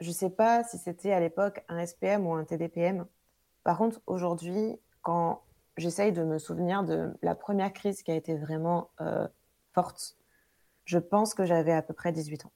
[0.00, 3.06] ne sais pas si c'était à l'époque un SPM ou un TDPM.
[3.64, 5.42] Par contre, aujourd'hui, quand
[5.76, 9.26] j'essaye de me souvenir de la première crise qui a été vraiment euh,
[9.72, 10.16] forte,
[10.84, 12.52] je pense que j'avais à peu près 18 ans.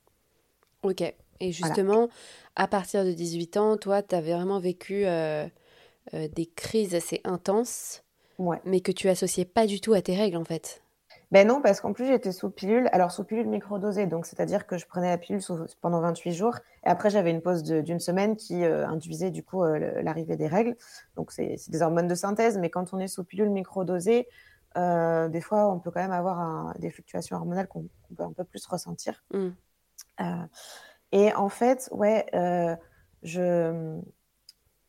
[0.82, 1.02] Ok.
[1.40, 2.08] Et justement,
[2.54, 5.46] à partir de 18 ans, toi, tu avais vraiment vécu euh,
[6.14, 8.02] euh, des crises assez intenses,
[8.64, 10.82] mais que tu associais pas du tout à tes règles, en fait.
[11.32, 12.88] Ben non, parce qu'en plus, j'étais sous pilule.
[12.92, 15.40] Alors, sous pilule microdosée, donc c'est-à-dire que je prenais la pilule
[15.80, 16.56] pendant 28 jours.
[16.84, 20.46] Et après, j'avais une pause d'une semaine qui euh, induisait du coup euh, l'arrivée des
[20.46, 20.76] règles.
[21.16, 22.58] Donc, c'est des hormones de synthèse.
[22.58, 24.28] Mais quand on est sous pilule microdosée,
[24.76, 28.44] euh, des fois, on peut quand même avoir des fluctuations hormonales qu'on peut un peu
[28.44, 29.24] plus ressentir.
[29.32, 29.48] Mmh.
[31.12, 32.26] et en fait, ouais,
[33.22, 34.00] je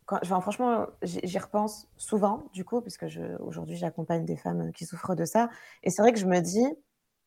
[0.08, 3.06] franchement, j'y repense souvent, du coup, puisque
[3.39, 5.50] aujourd'hui, j'accompagne des femmes qui souffrent de ça.
[5.84, 6.65] Et c'est vrai que je me dis,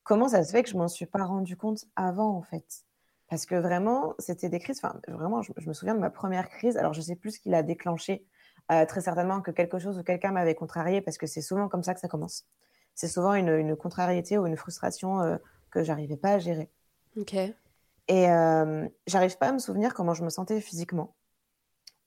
[0.03, 2.85] comment ça se fait que je m'en suis pas rendu compte avant, en fait?
[3.29, 4.81] Parce que vraiment, c'était des crises.
[4.83, 6.77] Enfin, vraiment, je, me souviens de ma première crise.
[6.77, 8.27] Alors, je sais plus ce qui l'a déclenché.
[8.73, 11.83] Euh, très certainement que quelque chose ou quelqu'un m'avait contrarié, parce que c'est souvent comme
[11.83, 12.47] ça que ça commence.
[12.95, 15.37] C'est souvent une, contrariété ou une frustration euh,
[15.71, 16.71] que j'arrivais pas à gérer.
[17.17, 17.35] Ok.
[17.35, 21.15] Et euh, j'arrive pas à me souvenir comment je me sentais physiquement.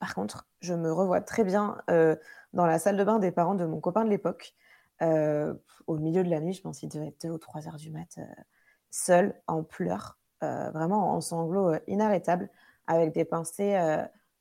[0.04, 2.18] Par contre, je me revois très bien euh,
[2.52, 4.54] dans la salle de bain des parents de mon copain de l'époque,
[5.02, 5.54] euh,
[5.88, 7.89] au milieu de la nuit, je pense qu'il devait être 2 ou 3 heures du
[7.89, 8.26] mat, euh,
[8.92, 12.50] seul, en pleurs, vraiment en sanglots inarrêtables,
[12.86, 13.80] avec des pensées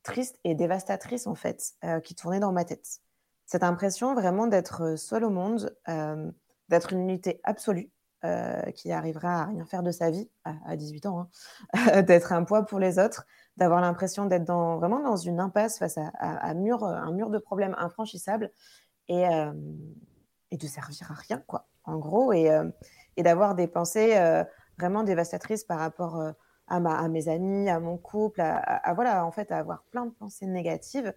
[0.03, 2.99] tristes et dévastatrices, en fait, qui tournaient dans ma tête.
[3.47, 5.77] Cette impression vraiment d'être seul au monde,
[6.69, 7.89] d'être une unité absolue,
[8.75, 11.29] qui arrivera à rien faire de sa vie à, 18 ans,
[11.75, 15.79] hein, d'être un poids pour les autres, d'avoir l'impression d'être dans, vraiment dans une impasse
[15.79, 18.51] face à, un mur de problèmes infranchissables
[19.09, 19.53] et, euh,
[20.51, 22.69] et de servir à rien, quoi, en gros, et, euh,
[23.19, 24.45] d'avoir des pensées euh,
[24.79, 26.23] vraiment dévastatrices par rapport
[26.69, 30.47] à, mes amis, à mon couple, à, voilà, en fait, à avoir plein de pensées
[30.47, 31.13] négatives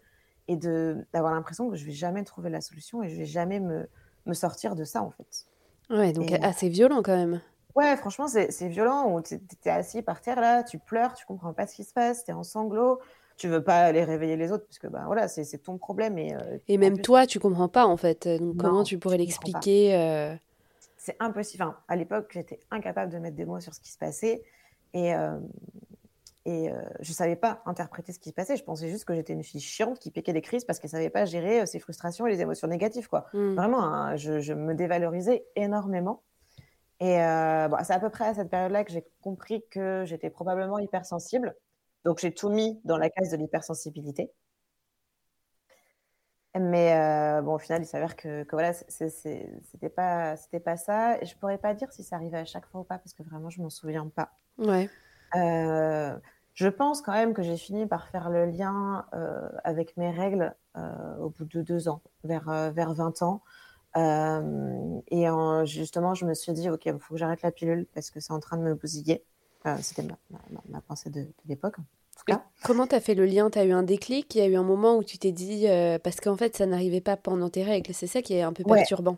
[0.47, 3.89] et d'avoir l'impression que je vais jamais trouver la solution et je vais jamais me,
[4.25, 5.47] me sortir de ça, en fait.
[5.89, 7.41] Ouais, donc assez violent quand même.
[7.75, 9.21] Ouais, franchement, c'est violent.
[9.21, 12.23] Tu es, assis par terre là, tu pleures, tu comprends pas ce qui se passe,
[12.23, 12.99] tu es en sanglots,
[13.37, 16.17] tu veux pas aller réveiller les autres parce que bah, voilà, c'est ton problème.
[16.17, 18.27] Et, euh, et même toi, tu comprends pas en fait.
[18.27, 20.35] Donc comment tu pourrais l'expliquer euh?
[20.97, 21.63] C'est impossible.
[21.63, 24.41] Enfin, à l'époque, j'étais incapable de mettre des mots sur ce qui se passait
[24.93, 25.37] et, euh,
[26.45, 28.55] et je savais pas interpréter ce qui se passait.
[28.55, 31.09] Je pensais juste que j'étais une fille chiante qui piquait des crises parce qu'elle savait
[31.09, 33.07] pas gérer ses frustrations et les émotions négatives.
[33.07, 33.25] Quoi.
[33.33, 33.55] Mmh.
[33.55, 36.23] Vraiment, hein, je, je me dévalorisais énormément.
[36.99, 40.79] Et euh, c'est à peu près à cette période-là que j'ai compris que j'étais probablement
[40.79, 41.55] hypersensible.
[42.03, 44.31] Donc j'ai tout mis dans la case de l'hypersensibilité.
[46.57, 51.21] Mais euh, bon, au final, il s'avère que, que voilà, c'était pas, c'était pas ça.
[51.21, 53.49] Je pourrais pas dire si ça arrivait à chaque fois ou pas, parce que vraiment,
[53.49, 54.31] je m'en souviens pas.
[54.57, 54.89] Ouais.
[55.35, 56.17] Euh,
[56.55, 59.05] je pense quand même que j'ai fini par faire le lien
[59.63, 60.55] avec mes règles
[61.19, 63.41] au bout de deux ans, vers, vers 20 ans.
[63.97, 65.25] Euh, et
[65.65, 68.33] justement, je me suis dit, OK, il faut que j'arrête la pilule parce que c'est
[68.33, 69.23] en train de me bousiller.
[69.81, 70.03] C'était
[70.69, 71.77] ma, pensée de, l'époque.
[72.63, 73.49] Comment tu as fait le lien?
[73.49, 74.33] Tu as eu un déclic?
[74.35, 76.65] Il y a eu un moment où tu t'es dit, euh, parce qu'en fait, ça
[76.65, 77.93] n'arrivait pas pendant tes règles.
[77.93, 79.17] C'est ça qui est un peu perturbant.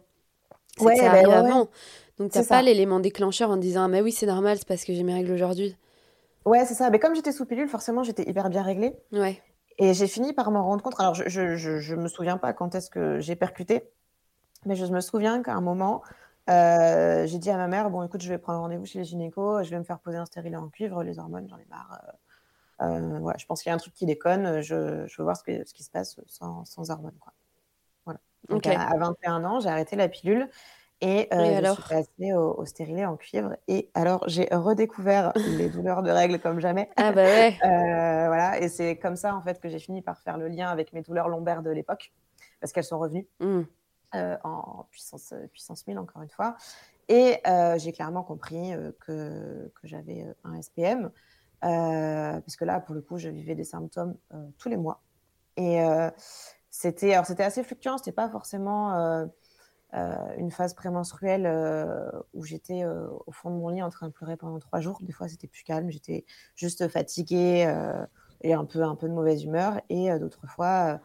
[0.78, 1.70] C'est que ça arrive avant.
[2.18, 4.84] Donc, tu n'as pas l'élément déclencheur en disant ah, mais oui, c'est normal, c'est parce
[4.84, 5.76] que j'ai mes règles aujourd'hui.
[6.48, 6.90] Ouais, c'est ça.
[6.90, 8.96] Mais comme j'étais sous pilule, forcément, j'étais hyper bien réglée.
[9.12, 9.42] Ouais.
[9.80, 10.98] Et j'ai fini par m'en rendre compte.
[10.98, 13.92] Alors, je, je, me souviens pas quand est-ce que j'ai percuté,
[14.66, 16.04] mais je me souviens qu'à un moment,
[16.50, 19.66] euh, j'ai dit à ma mère Bon, écoute, je vais prendre rendez-vous chez les gynécos,
[19.66, 22.00] je vais me faire poser un stérilet en cuivre, les hormones, j'en ai marre.
[22.82, 25.36] Euh, euh je pense qu'il y a un truc qui déconne, je, je veux voir
[25.36, 27.18] ce, que, ce qui se passe sans, sans hormones.
[27.20, 27.34] Quoi.
[28.06, 28.20] Voilà.
[28.48, 30.50] Donc, à, 21 ans, j'ai arrêté la pilule.
[31.02, 33.56] Et, euh, je suis passée au, stérilet en cuivre.
[33.68, 36.90] Et alors, j'ai redécouvert les douleurs de règles comme jamais.
[36.96, 37.56] Ah bah ouais.
[37.64, 38.60] Euh, voilà.
[38.60, 41.02] Et c'est comme ça, en fait, que j'ai fini par faire le lien avec mes
[41.02, 42.14] douleurs lombaires de l'époque,
[42.60, 43.62] parce qu'elles sont revenues mmh.
[44.16, 46.56] euh, en puissance, puissance 1000, encore une fois.
[47.10, 47.42] Et
[47.78, 51.12] j'ai clairement compris que, que j'avais un SPM,
[51.62, 54.16] parce que là, pour le coup, je vivais des symptômes
[54.58, 55.02] tous les mois.
[55.56, 55.80] Et
[56.78, 59.26] c'était, alors c'était assez fluctuant, c'était pas forcément euh,
[59.94, 64.12] une phase prémenstruelle euh, où j'étais euh, au fond de mon lit en train de
[64.12, 65.00] pleurer pendant trois jours.
[65.02, 67.74] Des fois, c'était plus calme, j'étais juste fatiguée
[68.42, 69.82] et un peu, un peu de mauvaise humeur.
[69.90, 71.00] Et d'autres fois,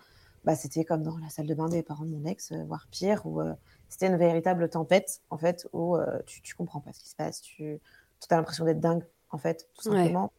[0.44, 3.24] bah, c'était comme dans la salle de bain des parents de mon ex, voire pire,
[3.26, 3.40] où
[3.88, 7.40] c'était une véritable tempête, en fait, où tu, tu comprends pas ce qui se passe,
[7.40, 7.80] tu,
[8.20, 10.32] tu as l'impression d'être dingue, en fait, tout simplement.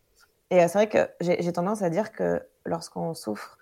[0.50, 3.58] Et c'est vrai que j'ai tendance à dire que lorsqu'on souffre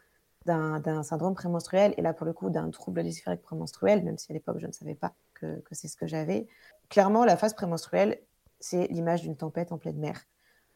[0.46, 4.34] d'un syndrome prémenstruel, et là pour le coup d'un trouble dysphorique prémenstruel, même si à
[4.34, 6.48] l'époque je ne savais pas que, c'est ce que j'avais.
[6.90, 8.20] Clairement, la phase prémenstruelle,
[8.60, 10.26] c'est l'image d'une tempête en pleine mer,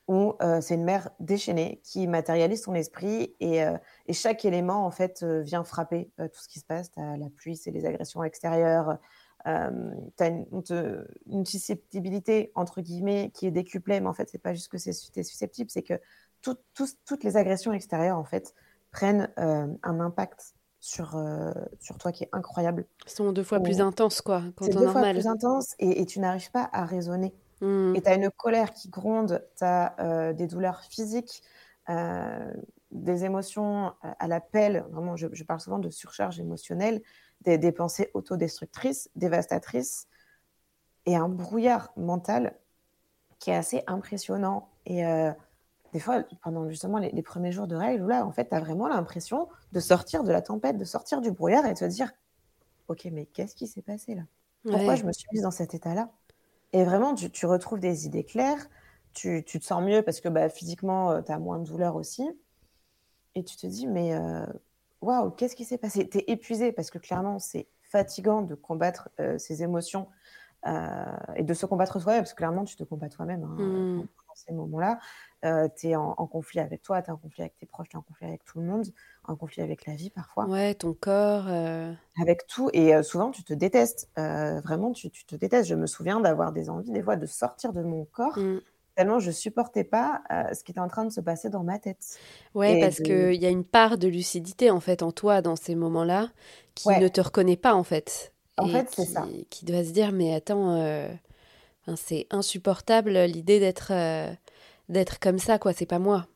[0.07, 4.85] où euh, c'est une mer déchaînée qui matérialise son esprit et, euh, et chaque élément
[4.85, 6.91] en fait euh, vient frapper tout ce qui se passe.
[6.97, 8.99] As la pluie, c'est les agressions extérieures.
[9.45, 14.67] tu as une, susceptibilité entre guillemets qui est décuplée, mais en fait c'est pas juste
[14.67, 15.99] que c'est susceptible, c'est que
[16.41, 18.53] toutes les agressions extérieures en fait
[18.95, 22.85] prennent euh, un impact sur, euh, sur toi qui est incroyable.
[23.05, 26.49] Ils sont deux fois plus intenses, quoi, quand deux fois plus intenses et, tu n'arrives
[26.51, 27.33] pas à raisonner.
[27.59, 27.93] Hmm.
[27.93, 31.43] Et tu as une colère qui gronde, tu as euh, des douleurs physiques,
[32.91, 34.85] des émotions à l'appel.
[34.91, 37.01] Vraiment, je, parle souvent de surcharge émotionnelle,
[37.41, 40.07] des, des pensées autodestructrices, dévastatrices
[41.05, 42.57] et un brouillard mental
[43.39, 44.69] qui est assez impressionnant.
[44.85, 45.03] Et
[45.95, 48.89] des fois, pendant justement les, premiers jours de règles, là, en fait, tu as vraiment
[48.89, 52.11] l'impression de sortir de la tempête, de sortir du brouillard et de te dire
[52.89, 54.23] Ok, mais qu'est-ce qui s'est passé là?
[54.65, 56.11] Pourquoi je me suis mise dans cet état-là?
[56.73, 58.67] Et vraiment, tu, retrouves des idées claires,
[59.13, 62.29] tu, te sens mieux parce que bah, physiquement, euh, tu as moins de douleur aussi.
[63.35, 64.45] Et tu te dis Mais euh,
[64.99, 66.09] waouh, qu'est-ce qui s'est passé?
[66.09, 70.09] Tu es épuisé parce que clairement, c'est fatigant de combattre euh, ces émotions
[71.35, 73.99] et de se combattre toi-même, parce que clairement, tu te combats toi-même hein, mmh.
[73.99, 74.97] dans ces moments-là
[75.45, 77.95] euh, tu es en, conflit avec toi, tu es en conflit avec tes proches, tu
[77.95, 78.87] es en conflit avec tout le monde,
[79.25, 80.45] en conflit avec la vie parfois.
[80.45, 81.45] Ouais, ton corps.
[81.47, 81.93] Euh.
[82.19, 82.69] Avec tout.
[82.73, 84.09] Et euh, souvent, tu te détestes.
[84.17, 85.69] Euh, vraiment, tu, tu, te détestes.
[85.69, 88.37] Je me souviens d'avoir des envies, des fois, de sortir de mon corps.
[88.37, 88.61] Mmh.
[88.95, 92.17] Tellement je supportais pas ce qui était en train de se passer dans ma tête.
[92.53, 95.75] Ouais, parce qu'il y a une part de lucidité en fait en toi dans ces
[95.75, 96.29] moments-là
[96.75, 98.31] qui ne te reconnaît pas en fait.
[98.57, 99.27] En fait, c'est ça.
[99.49, 101.09] Qui doit se dire mais attends,
[101.97, 103.91] c'est insupportable l'idée d'être
[104.89, 105.73] d'être comme ça, quoi.
[105.73, 106.27] C'est pas moi.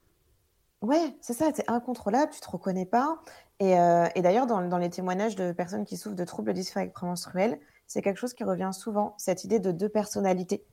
[0.82, 3.20] Ouais, c'est ça, c'est incontrôlable, tu te reconnais pas.
[3.60, 8.02] Et, euh, d'ailleurs, dans, les témoignages de personnes qui souffrent de troubles dysphoriques prémenstruels, c'est
[8.02, 10.66] quelque chose qui revient souvent, cette idée de deux personnalités.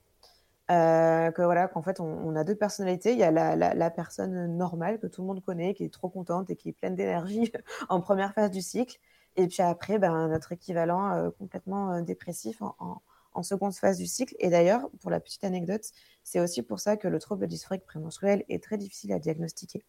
[0.70, 3.12] Euh, que voilà, qu'en fait, on, a deux personnalités.
[3.12, 6.50] Il y a la, personne normale que tout le monde connaît, qui est trop contente
[6.50, 7.52] et qui est pleine d'énergie
[7.88, 8.98] en première phase du cycle.
[9.36, 13.02] Et puis après, ben, notre équivalent euh, complètement dépressif en
[13.42, 14.34] seconde phase du cycle.
[14.38, 15.84] Et d'ailleurs, pour la petite anecdote,
[16.24, 19.84] c'est aussi pour ça que le trouble dysphorique prémenstruel est très difficile à diagnostiquer.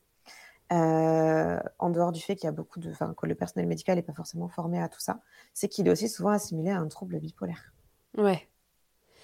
[0.74, 4.02] Euh, en dehors du fait qu'il y a beaucoup de, que le personnel médical n'est
[4.02, 5.22] pas forcément formé à tout ça,
[5.54, 7.72] c'est qu'il est aussi souvent assimilé à un trouble bipolaire.
[8.18, 8.50] Ouais.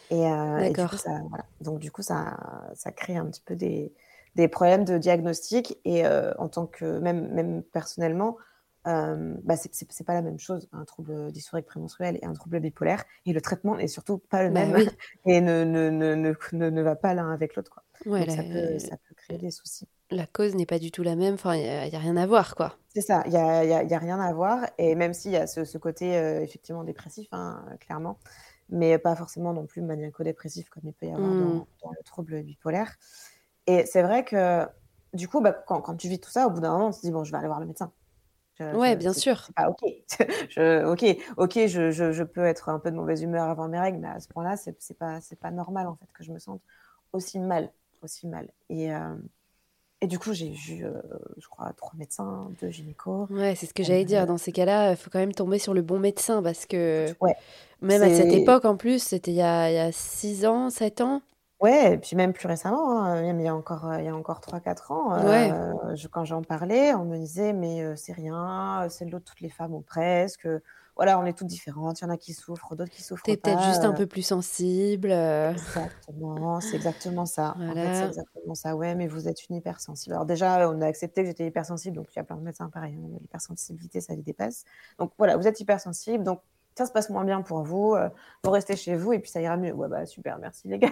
[0.09, 1.45] Et, euh, du coup, ça, voilà.
[1.59, 3.93] Donc du coup, ça, ça crée un petit peu des,
[4.35, 8.37] des problèmes de diagnostic et euh, en tant que même, même personnellement,
[8.85, 13.03] euh, bah c'est pas la même chose, un trouble dysphorique prémenstruel et un trouble bipolaire.
[13.25, 14.89] Et le traitement n'est surtout pas le bah même
[15.25, 17.81] et ne, ne, ne, ne, ne va pas l'un avec l'autre.
[18.05, 19.87] Ouais, ça, peut, ça, peut, créer des soucis.
[20.11, 22.55] La cause n'est pas du tout la même, enfin, il n'y a, rien à voir.
[22.55, 22.75] quoi.
[22.89, 24.65] C'est ça, il n'y a, y a, y a, rien à voir.
[24.77, 28.19] Et même s'il y a ce, ce côté euh, effectivement dépressif, hein, clairement,
[28.69, 31.65] mais pas forcément non plus maniaco-dépressif comme il peut y avoir dans, mmh.
[31.83, 32.97] dans, le trouble bipolaire.
[33.67, 34.67] Et c'est vrai que
[35.13, 37.01] du coup, bah, quand, quand tu vis tout ça, au bout d'un moment, on se
[37.01, 37.93] dit, bon, je vais aller voir le médecin
[38.59, 39.49] ouais, bien sûr.
[39.55, 39.79] Ah, ok,
[40.49, 43.79] je, ok, ok, je, je, je, peux être un peu de mauvaise humeur avant mes
[43.79, 46.31] règles, mais à ce point-là, c'est, c'est pas, c'est pas normal en fait que je
[46.31, 46.61] me sente
[47.11, 48.49] aussi mal, aussi mal.
[48.69, 49.15] Et, euh,
[50.01, 50.85] Et du coup, j'ai vu,
[51.37, 53.29] je crois, trois médecins, deux gynécos.
[53.29, 54.25] Ouais, c'est ce que j'allais dire.
[54.27, 57.35] Dans ces cas-là, il faut quand même tomber sur le bon médecin parce que ouais,
[57.81, 60.69] même à cette époque, en plus, c'était il y a, il y a 6 ans,
[60.69, 61.21] 7 ans.
[61.63, 64.41] Ouais, et puis même plus récemment, hein, il y a encore, il y a encore
[64.41, 65.51] 3-4 ans, ouais.
[65.95, 69.49] je, quand j'en parlais, on me disait, mais c'est rien, c'est de l'eau toutes les
[69.49, 70.47] femmes ont presque
[70.95, 72.01] voilà, on est toutes différentes.
[72.01, 74.21] Il y en a qui souffrent, d'autres qui souffrent T'es peut-être juste un peu plus
[74.21, 75.09] sensible.
[75.11, 75.51] Euh.
[75.51, 77.55] Exactement, c'est exactement ça.
[77.59, 78.75] En fait, c'est exactement ça.
[78.75, 80.13] Ouais, mais vous êtes une hypersensible.
[80.13, 82.69] Alors déjà, on a accepté que j'étais hypersensible, donc il y a plein de médecins
[82.69, 82.95] pareil.
[82.95, 84.65] Hein, l'hypersensibilité, ça les dépasse.
[84.99, 86.41] Donc voilà, vous êtes hypersensible, donc
[86.77, 87.95] ça se passe moins bien pour vous.
[87.95, 88.09] Euh,
[88.43, 89.73] vous restez chez vous et puis ça ira mieux.
[89.73, 90.89] Ouais, bah super, merci les gars.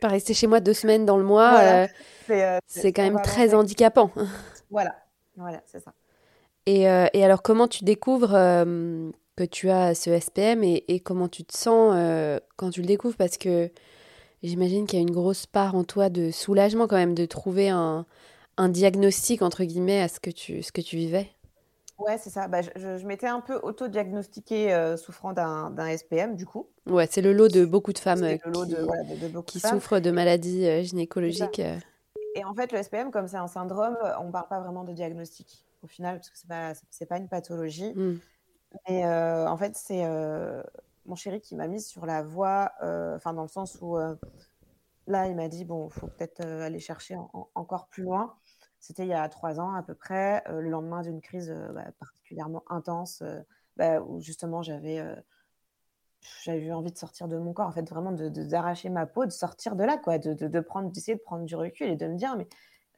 [0.00, 1.60] Pas rester chez moi deux semaines dans le mois,
[2.30, 4.10] euh, c'est quand même très handicapant.
[4.70, 4.94] Voilà,
[5.34, 5.94] voilà, c'est ça.
[6.68, 11.44] Euh, et, alors, comment tu découvres euh, que tu as ce SPM et, comment tu
[11.44, 13.16] te sens euh, quand tu le découvres?
[13.16, 13.70] Parce que
[14.42, 17.70] j'imagine qu'il y a une grosse part en toi de soulagement quand même de trouver
[17.70, 18.04] un,
[18.58, 21.28] diagnostic, entre guillemets, à ce que tu, ce que tu vivais.
[21.98, 22.48] Ouais, c'est ça.
[22.48, 26.68] Bah, je, m'étais un peu auto-diagnostiquée souffrant d'un SPM, du coup.
[26.86, 28.24] Ouais, c'est le lot de beaucoup de femmes
[29.46, 31.60] qui, souffrent de maladies gynécologiques.
[32.34, 34.92] Et en fait, le SPM, comme c'est un syndrome, on ne parle pas vraiment de
[34.92, 37.92] diagnostic au final, parce que ce n'est pas, pas une pathologie.
[37.94, 38.18] Mmh.
[38.88, 40.62] Mais euh, en fait, c'est euh,
[41.06, 43.96] mon chéri qui m'a mise sur la voie, euh, enfin, dans le sens où
[45.06, 47.16] là, il m'a dit bon, il faut peut-être aller chercher
[47.54, 48.34] encore plus loin.
[48.80, 52.62] C'était il y a trois ans à peu près, le lendemain d'une crise bah, particulièrement
[52.68, 53.22] intense,
[53.76, 55.02] bah, où justement j'avais
[56.46, 59.76] eu envie de sortir de mon corps, en fait, vraiment d'arracher ma peau, de sortir
[59.76, 62.46] de là, quoi, de, prendre, d'essayer de prendre du recul et de me dire, mais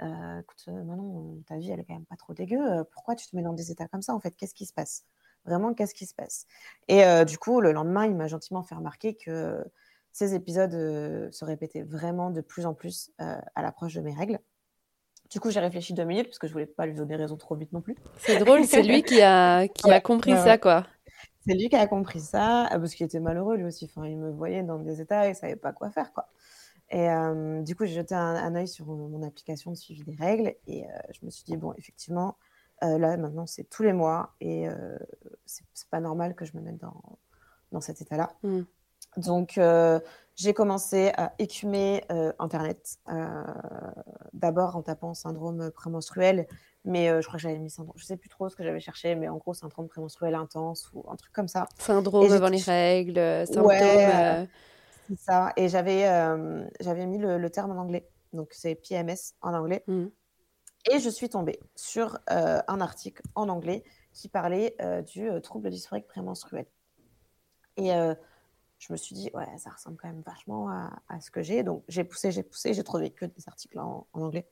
[0.02, 2.60] euh, écoute, euh, Manon, ta vie, elle est quand même pas trop dégueu.
[2.60, 4.72] Euh, pourquoi tu te mets dans des états comme ça En fait, qu'est-ce qui se
[4.72, 5.04] passe?
[5.44, 6.46] Vraiment, qu'est-ce qui se passe?
[6.88, 9.64] Et du coup, le lendemain, il m'a gentiment fait remarquer que
[10.12, 14.38] ces épisodes se répétaient vraiment de plus en plus à l'approche de mes règles.
[15.30, 17.54] Du coup, j'ai réfléchi deux minutes parce que je voulais pas lui donner raison trop
[17.54, 17.96] vite non plus.
[18.18, 20.86] C'est drôle, c'est lui qui a, qui a compris ça, quoi.
[21.46, 23.84] C'est lui qui a compris ça, parce qu'il était malheureux lui aussi.
[23.84, 26.28] Enfin, il me voyait dans des états et il savait pas quoi faire, quoi.
[26.90, 30.16] Et euh, du coup, j'ai jeté un, un, œil sur mon application de suivi des
[30.16, 32.36] règles et euh, je me suis dit, bon, effectivement,
[32.82, 34.66] euh, là, maintenant, c'est tous les mois et
[35.46, 37.18] c'est pas normal que je me mette dans,
[37.70, 38.34] dans cet état-là.
[38.42, 38.62] Mmh.
[39.16, 39.58] Donc,
[40.36, 42.04] j'ai commencé à écumer
[42.38, 42.98] Internet,
[44.32, 46.46] d'abord en tapant syndrome prémenstruel,
[46.84, 49.14] mais je crois que j'avais mis syndrome, je sais plus trop ce que j'avais cherché,
[49.14, 51.66] mais en gros, syndrome prémenstruel intense ou un truc comme ça.
[51.78, 54.48] Syndrome avant les règles, symptômes
[55.16, 55.52] ça.
[55.56, 58.08] Et j'avais euh, j'avais mis le, terme en anglais.
[58.32, 59.82] Donc, c'est PMS en anglais.
[59.86, 60.06] Mmh.
[60.90, 65.68] Et je suis tombée sur euh, un article en anglais qui parlait euh, du trouble
[65.70, 66.66] dysphorique prémenstruel.
[67.76, 67.92] Et
[68.80, 71.62] je me suis dit, ouais, ça ressemble quand même vachement à, ce que j'ai.
[71.62, 74.48] Donc, j'ai poussé, j'ai poussé, j'ai trouvé que des articles en, anglais.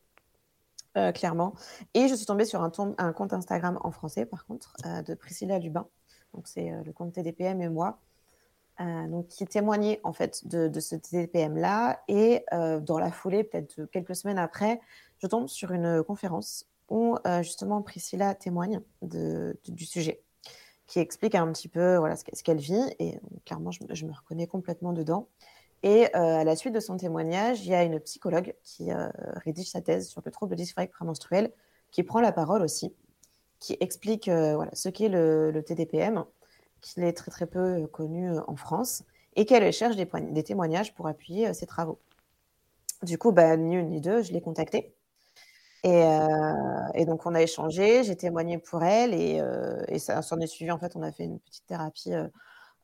[1.15, 1.55] clairement.
[1.95, 2.71] Et je suis tombée sur un,
[3.13, 5.89] compte Instagram en français, par contre, de Priscilla Lubin.
[6.35, 8.01] Donc, c'est le compte TDPM et moi.
[8.81, 12.01] Euh, donc, qui témoignait en fait de, ce TDPM-là.
[12.07, 14.81] Et euh, dans la foulée, peut-être quelques semaines après,
[15.19, 20.23] je tombe sur une conférence où euh, justement Priscilla témoigne du sujet,
[20.89, 22.83] qui explique un petit peu voilà, ce qu'elle vit.
[22.99, 25.29] Et clairement, je, me reconnais complètement dedans.
[25.85, 28.89] Et à la suite de son témoignage, il y a une psychologue qui
[29.45, 31.53] rédige sa thèse sur le trouble dysphorique prémenstruel,
[31.93, 32.93] qui prend la parole aussi,
[33.61, 36.25] qui explique voilà, ce qu'est le, le TDPM
[36.81, 39.05] qu'il est très très peu euh, connu euh, en France
[39.37, 41.99] et qu'elle cherche des, témoignages pour appuyer euh, ses travaux.
[43.03, 44.95] Du coup, bah, ni une ni deux, je l'ai contactée.
[45.85, 46.03] Et,
[46.95, 49.41] et, donc, on a échangé, j'ai témoigné pour elle et,
[49.89, 50.71] et ça s'en est suivi.
[50.73, 52.13] En fait, on a fait une petite thérapie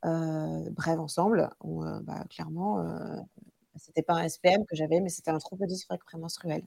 [0.01, 2.85] brève ensemble où, bah, clairement,
[3.75, 6.63] c'était pas un SPM que j'avais, mais c'était un trouble dysphorique prémenstruel.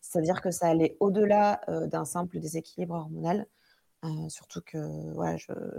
[0.00, 3.46] C'est-à-dire que ça allait au-delà d'un simple déséquilibre hormonal.
[4.04, 4.78] Euh, surtout que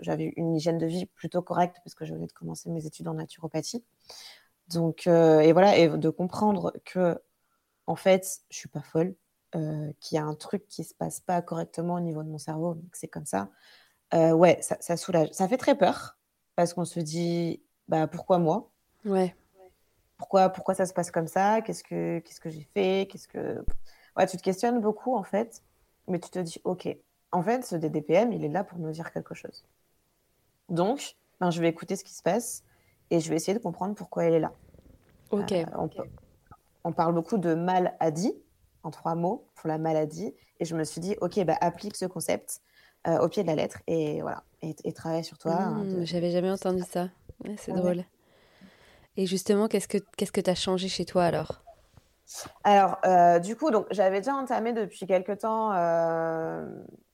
[0.02, 3.08] j'avais une hygiène de vie plutôt correcte parce que je venais de commencer mes études
[3.08, 3.84] en naturopathie.
[4.68, 7.18] Donc, euh, et voilà, et de comprendre que,
[7.88, 9.16] en fait, je suis pas folle,
[9.56, 12.38] euh, qu'il y a un truc qui se passe pas correctement au niveau de mon
[12.38, 13.50] cerveau, que c'est comme ça.
[14.14, 15.30] ouais, ça, ça, soulage.
[15.32, 16.18] Ça fait très peur
[16.56, 18.72] parce qu'on se dit, bah pourquoi moi?
[19.06, 19.36] Ouais.
[20.18, 21.62] Pourquoi, pourquoi ça se passe comme ça?
[21.62, 23.08] Qu'est-ce que, qu'est-ce que j'ai fait?
[23.10, 23.64] Qu'est-ce que
[24.18, 25.64] Ouais, tu te questionnes beaucoup en fait,
[26.08, 26.90] mais tu te dis, ok,
[27.32, 29.66] en fait, ce DDPM, il est là pour nous dire quelque chose.
[30.68, 32.64] Donc, ben, je vais écouter ce qui se passe
[33.12, 34.52] et je vais essayer de comprendre pourquoi elle est là.
[35.32, 35.52] Ok.
[35.52, 35.66] Euh,
[36.84, 38.34] on, parle beaucoup de maladie,
[38.84, 40.34] en trois mots, pour la maladie.
[40.60, 42.62] Et je me suis dit, ok, bah, applique ce concept
[43.08, 45.54] euh, au pied de la lettre et voilà, et, travaille sur toi.
[45.54, 47.10] Hein, mmh, j'avais jamais entendu ça.
[47.58, 48.04] c'est drôle.
[49.16, 51.64] Et justement, qu'est-ce que qu'est-ce que tu as changé chez toi alors?
[52.64, 52.98] Alors,
[53.42, 55.72] du coup, donc j'avais déjà entamé depuis quelque temps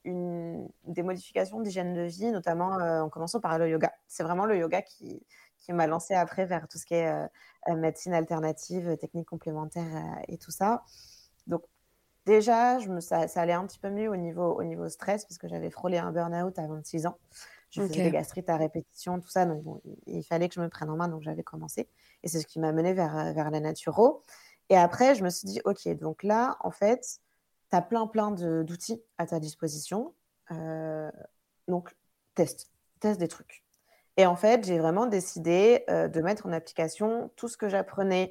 [0.04, 3.92] une, des modifications d'hygiène de vie, notamment en commençant par le yoga.
[4.08, 5.22] C'est vraiment le yoga qui,
[5.58, 7.28] qui m'a lancé après vers tout ce qui est
[7.74, 10.82] médecine alternative, techniques complémentaires et tout ça.
[11.46, 11.62] Donc,
[12.24, 15.24] déjà, je me, ça, ça, allait un petit peu mieux au niveau, au niveau stress,
[15.24, 17.18] parce que j'avais frôlé un burn-out à 26 ans.
[17.70, 19.44] Je faisais des gastrites à répétition, tout ça.
[19.44, 21.88] Donc, il fallait que je me prenne en main, donc j'avais commencé.
[22.22, 24.22] Et c'est ce qui m'a mené vers, vers la naturo.
[24.68, 27.20] Et après, je me suis dit, OK, donc là, en fait,
[27.70, 30.14] tu as plein, plein d'outils à ta disposition.
[30.50, 31.10] Euh,
[31.68, 31.94] donc,
[32.34, 32.70] teste.
[33.00, 33.64] Teste des trucs.
[34.16, 38.30] Et en fait, j'ai vraiment décidé euh, de mettre en application tout ce que j'apprenais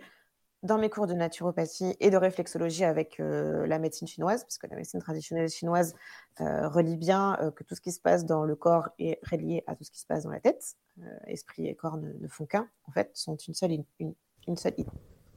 [0.65, 4.67] dans mes cours de naturopathie et de réflexologie avec euh, la médecine chinoise, parce que
[4.67, 5.95] la médecine traditionnelle chinoise
[6.39, 9.85] relie bien que tout ce qui se passe dans le corps est relié à tout
[9.85, 10.75] ce qui se passe dans la tête.
[11.27, 14.13] esprit et corps ne, font qu'un, en fait, sont une seule, une,
[14.45, 14.73] une seule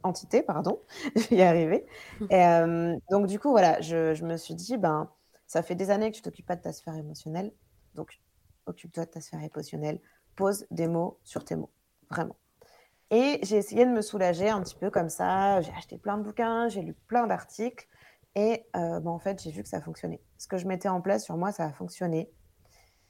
[0.03, 0.81] entité, pardon,
[1.17, 1.87] je vais y arriver.
[2.31, 5.09] Et, donc du coup, voilà, je, je, me suis dit, ben,
[5.47, 7.53] ça fait des années que tu t'occupes pas de ta sphère émotionnelle,
[7.95, 8.21] donc
[8.67, 10.01] occupe-toi de ta sphère émotionnelle,
[10.37, 11.71] pose des mots sur tes mots,
[12.11, 12.37] vraiment.
[13.11, 15.61] Et j'ai essayé de me soulager un petit peu comme ça.
[15.63, 17.87] J'ai acheté plein de bouquins, j'ai lu plein d'articles.
[18.35, 20.21] Et euh, en fait, j'ai vu que ça fonctionnait.
[20.37, 22.31] Ce que je mettais en place sur moi, ça a fonctionné.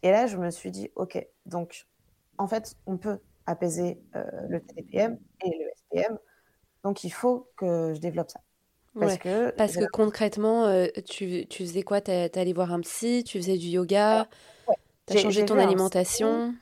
[0.03, 1.87] Et là, je me suis dit, OK, donc
[2.39, 6.19] en fait, on peut apaiser euh, le TDPM et le SPM.
[6.85, 8.41] Donc, il faut que je développe ça.
[8.99, 12.01] Parce, que, parce que concrètement, euh, tu, tu, faisais quoi?
[12.01, 14.29] Tu allé voir un psy Tu faisais du yoga?
[15.07, 16.55] Tu as changé ton alimentation?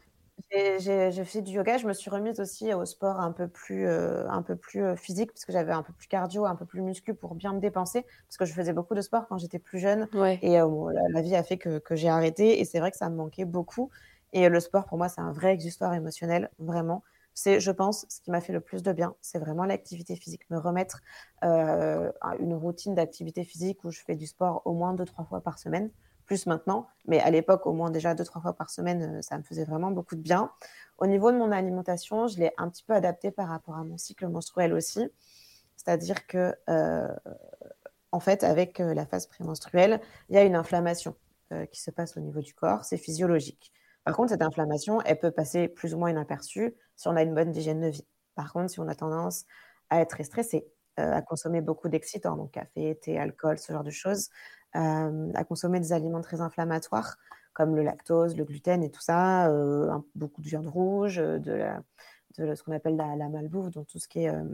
[0.50, 1.78] J'ai fait du yoga.
[1.78, 4.96] Je me suis remise aussi au sport un peu plus, euh, un peu plus euh,
[4.96, 7.60] physique, parce que j'avais un peu plus cardio, un peu plus muscu pour bien me
[7.60, 10.08] dépenser, parce que je faisais beaucoup de sport quand j'étais plus jeune.
[10.42, 12.60] Et euh, la, vie a fait que, que j'ai arrêté.
[12.60, 13.90] Et c'est vrai que ça me manquait beaucoup.
[14.32, 17.02] Et le sport, pour moi, c'est un vrai exutoire émotionnel, vraiment.
[17.34, 19.14] C'est, je pense, ce qui m'a fait le plus de bien.
[19.20, 20.48] C'est vraiment l'activité physique.
[20.50, 21.00] Me remettre
[21.42, 25.58] une routine d'activité physique où je fais du sport au moins deux, trois fois par
[25.58, 25.90] semaine
[26.26, 29.38] plus maintenant, mais à l'époque, au moins déjà deux, trois fois par semaine, euh, ça
[29.38, 30.50] me faisait vraiment beaucoup de bien.
[30.98, 33.96] Au niveau de mon alimentation, je l'ai un petit peu adapté par rapport à mon
[33.96, 35.08] cycle menstruel aussi.
[35.76, 37.08] C'est-à-dire que, euh,
[38.12, 41.14] en fait, avec euh, la phase prémenstruelle, il y a une inflammation
[41.70, 43.72] qui se passe au niveau du corps, c'est physiologique.
[44.02, 47.36] Par contre, cette inflammation, elle peut passer plus ou moins inaperçue si on a une
[47.36, 48.04] bonne hygiène de vie.
[48.34, 49.44] Par contre, si on a tendance
[49.88, 50.66] à être stressé,
[50.96, 54.30] à consommer beaucoup d'excitants, donc café, thé, alcool, ce genre de choses,
[54.74, 57.16] à consommer des aliments très inflammatoires
[57.56, 61.64] comme le lactose, le gluten et tout ça, euh, beaucoup de viande rouge, de,
[62.36, 64.44] de ce qu'on appelle la, malbouffe, donc tout ce qui est euh,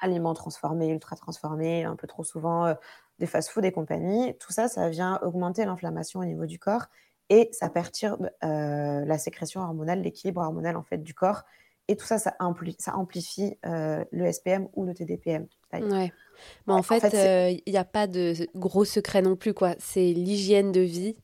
[0.00, 2.74] aliments transformés, ultra transformés, un peu trop souvent
[3.20, 4.36] des fast-foods et compagnie.
[4.38, 6.86] Tout ça, ça vient augmenter l'inflammation au niveau du corps
[7.28, 11.44] et ça perturbe la sécrétion hormonale, l'équilibre hormonal en fait du corps.
[11.88, 12.36] Et tout ça, ça,
[12.78, 15.46] ça amplifie le SPM ou le TDPM.
[15.72, 16.12] Ouais.
[16.66, 19.74] Mais en, fait, il n'y euh, a pas de gros secret non plus, quoi.
[19.78, 21.16] C'est l'hygiène de vie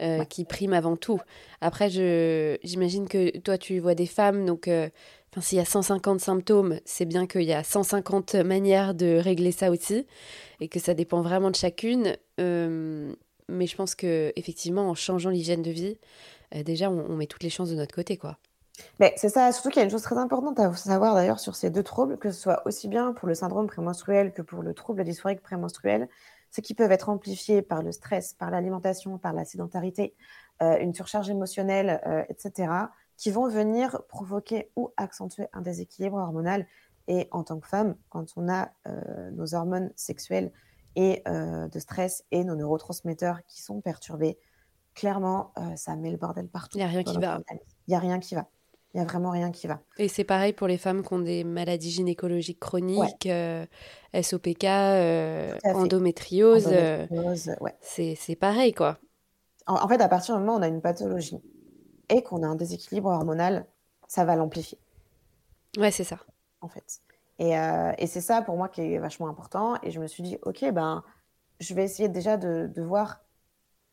[0.00, 1.20] euh, qui prime avant tout.
[1.60, 4.88] Après, j'imagine que toi, tu vois des femmes, donc euh,
[5.40, 9.70] s'il y a 150 symptômes, c'est bien qu'il y a 150 manières de régler ça
[9.70, 10.06] aussi,
[10.60, 12.16] et que ça dépend vraiment de chacune.
[12.38, 15.98] mais je pense que effectivement, en changeant l'hygiène de vie,
[16.64, 18.38] déjà, on, on met toutes les chances de notre côté, quoi.
[18.98, 21.56] Mais c'est ça, surtout qu'il y a une chose très importante à savoir d'ailleurs sur
[21.56, 24.74] ces deux troubles, que ce soit aussi bien pour le syndrome prémenstruel que pour le
[24.74, 26.08] trouble dysphorique prémenstruel,
[26.50, 30.14] c'est qu'ils peuvent être amplifiés par le stress, par l'alimentation, par la sédentarité,
[30.62, 32.72] euh, une surcharge émotionnelle, euh, etc.,
[33.16, 36.66] qui vont venir provoquer ou accentuer un déséquilibre hormonal.
[37.06, 40.52] Et en tant que femme, quand on a euh, nos hormones sexuelles
[40.96, 44.40] et de stress et nos neurotransmetteurs qui sont perturbés,
[44.94, 46.78] clairement, ça met le bordel partout.
[46.78, 47.40] Il n'y a rien qui va.
[47.86, 48.48] Il n'y a rien qui va.
[48.92, 49.78] Il n'y a vraiment rien qui va.
[49.98, 53.28] Et c'est pareil pour les femmes qui ont des maladies gynécologiques chroniques,
[54.20, 56.68] SOPK, euh, euh, endométriose.
[56.72, 57.06] Euh,
[57.80, 58.98] c'est pareil, quoi.
[59.68, 61.40] En, fait, à partir du moment où on a une pathologie
[62.08, 63.66] et qu'on a un déséquilibre hormonal,
[64.08, 64.78] ça va l'amplifier.
[65.78, 66.18] Ouais, c'est ça.
[66.60, 67.00] En fait.
[67.38, 69.76] Et, et c'est ça pour moi qui est vachement important.
[69.84, 71.04] Et je me suis dit, OK, ben,
[71.60, 73.20] je vais essayer déjà de, de voir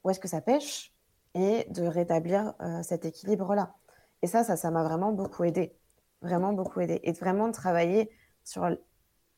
[0.03, 0.91] où est-ce que ça pêche
[1.35, 3.75] et de rétablir cet équilibre-là.
[4.21, 5.75] Et ça, ça, ça m'a vraiment beaucoup aidé.
[6.21, 6.99] Vraiment beaucoup aidé.
[7.03, 8.09] Et vraiment travailler
[8.43, 8.67] sur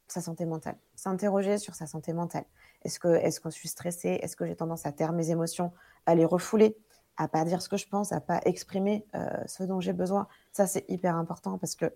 [0.08, 0.78] sa santé mentale.
[0.96, 2.46] S'interroger sur sa santé mentale.
[2.84, 4.20] Est-ce que, est-ce que je suis stressée?
[4.22, 5.72] Est-ce que j'ai tendance à taire mes émotions,
[6.06, 6.78] à les refouler,
[7.18, 10.28] à pas dire ce que je pense, à pas exprimer euh, ce dont j'ai besoin?
[10.52, 11.94] Ça, c'est hyper important parce que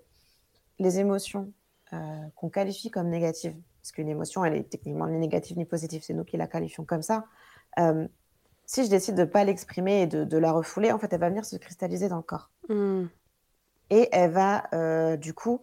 [0.80, 1.52] les émotions
[1.94, 6.04] euh, qu'on qualifie comme négatives, parce qu'une émotion, elle est techniquement ni négative ni positive,
[6.04, 7.26] c'est nous qui la qualifions comme ça.
[7.80, 8.08] Euh,
[8.74, 11.30] si je décide de ne pas l'exprimer et de, la refouler, en fait, elle va
[11.30, 12.50] venir se cristalliser dans le corps.
[12.70, 13.06] Hmm.
[13.92, 15.62] Et elle va, euh, du coup,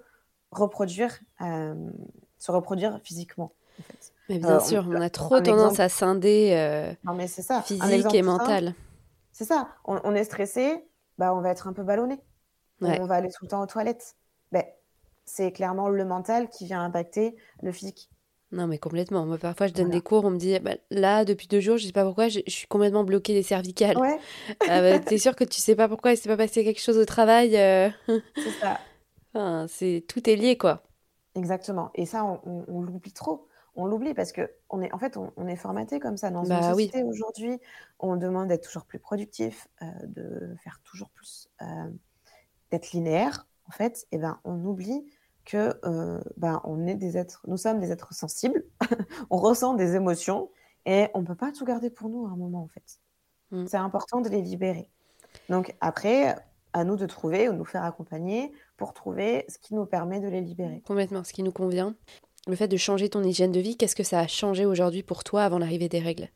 [0.53, 1.75] reproduire euh,
[2.39, 3.53] se reproduire physiquement.
[3.81, 4.13] En fait.
[4.29, 7.63] Mais bien sûr, on, a trop tendance à scinder non, mais ça.
[7.63, 8.75] physique et mental.
[9.33, 9.69] C'est ça.
[9.85, 10.87] On, est stressé,
[11.19, 12.21] bah, on va être un peu ballonné.
[12.81, 14.15] On va aller tout le temps aux toilettes.
[14.53, 14.63] Ben,
[15.25, 18.09] c'est clairement le mental qui vient impacter le physique.
[18.53, 19.25] Non, mais complètement.
[19.27, 21.87] Moi, parfois, je donne des cours, on me dit, bah, là, depuis deux jours, je
[21.87, 23.97] sais pas pourquoi, je, suis complètement bloquée des cervicales.
[23.99, 24.19] Ouais.
[24.69, 26.99] Ah, bah, T'es sûr que tu sais pas pourquoi il s'est pas passé quelque chose
[26.99, 27.91] au travail euh.
[28.07, 28.79] C'est ça.
[29.33, 30.83] Enfin, c'est tout est lié, quoi.
[31.37, 31.91] Exactement.
[31.95, 33.47] Et ça, on, l'oublie trop.
[33.77, 36.49] On l'oublie parce que on est, en fait, on, est formaté comme ça dans une
[36.49, 37.61] bah société aujourd'hui.
[38.01, 41.67] On demande d'être toujours plus productif, euh, de faire toujours plus, euh,
[42.73, 43.47] d'être linéaire.
[43.69, 45.05] En fait, et eh ben, on oublie
[45.45, 48.65] que euh, ben, on est des êtres, nous sommes des êtres sensibles,
[49.31, 50.51] on ressent des émotions
[50.87, 52.99] et on ne peut pas tout garder pour nous à un moment en fait.
[53.51, 53.67] Mm.
[53.67, 54.91] C'est important de les libérer.
[55.49, 56.37] Donc après,
[56.73, 60.21] à nous de trouver ou de nous faire accompagner pour trouver ce qui nous permet
[60.21, 60.83] de les libérer.
[60.87, 61.95] Complètement, ce qui nous convient.
[62.47, 65.25] Le fait de changer ton hygiène de vie, qu'est-ce que ça a changé aujourd'hui pour
[65.25, 66.29] toi avant l'arrivée des règles?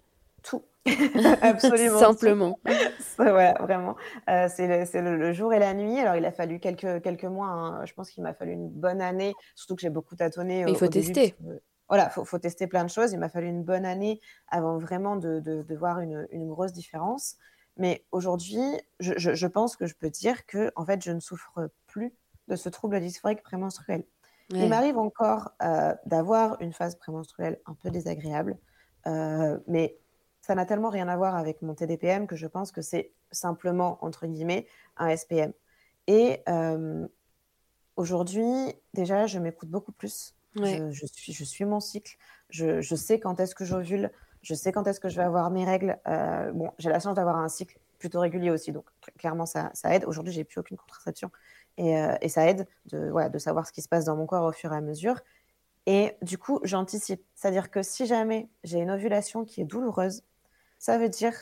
[0.43, 0.63] Tout.
[1.43, 1.99] Absolument.
[1.99, 2.61] Simplement.
[3.19, 3.97] ouais, vraiment.
[4.29, 5.99] Euh, c'est le, jour et la nuit.
[5.99, 7.49] Alors, il a fallu quelques, quelques mois.
[7.49, 7.85] Hein.
[7.87, 10.65] Je pense qu'il m'a fallu une bonne année, surtout que j'ai beaucoup tâtonné.
[10.69, 11.35] il faut tester.
[11.89, 13.13] voilà, il faut, tester plein de choses.
[13.13, 17.37] Il m'a fallu une bonne année avant vraiment de, de, voir une, une, grosse différence.
[17.77, 18.63] Mais aujourd'hui,
[19.01, 22.15] je, je, pense que je peux dire que en fait, je ne souffre plus
[22.49, 24.05] de ce trouble dysphorique prémenstruel.
[24.51, 28.59] Il m'arrive encore euh, d'avoir une phase prémenstruelle un peu désagréable,
[29.07, 29.99] euh, mais
[30.45, 33.97] ça n'a tellement rien à voir avec mon TDPM que je pense que c'est simplement,
[34.03, 34.67] entre guillemets,
[34.99, 35.55] un SPM.
[36.07, 37.09] Et euh,
[37.97, 38.47] aujourd'hui,
[38.93, 40.35] déjà, je m'écoute beaucoup plus.
[40.57, 42.19] Je, suis, je suis mon cycle.
[42.51, 44.11] Je, je sais quand est-ce que j'ovule.
[44.43, 45.99] Je sais quand est-ce que je vais avoir mes règles.
[46.07, 48.85] Euh, bon, j'ai la chance d'avoir un cycle plutôt régulier aussi, donc
[49.17, 50.05] clairement, ça, ça aide.
[50.05, 51.31] Aujourd'hui, j'ai plus aucune contraception.
[51.79, 54.27] Et, euh, et, ça aide de, ouais, de savoir ce qui se passe dans mon
[54.27, 55.23] corps au fur et à mesure.
[55.87, 57.25] Et du coup, j'anticipe.
[57.35, 60.23] C'est-à-dire que si jamais j'ai une ovulation qui est douloureuse,
[60.85, 61.33] ça veut dire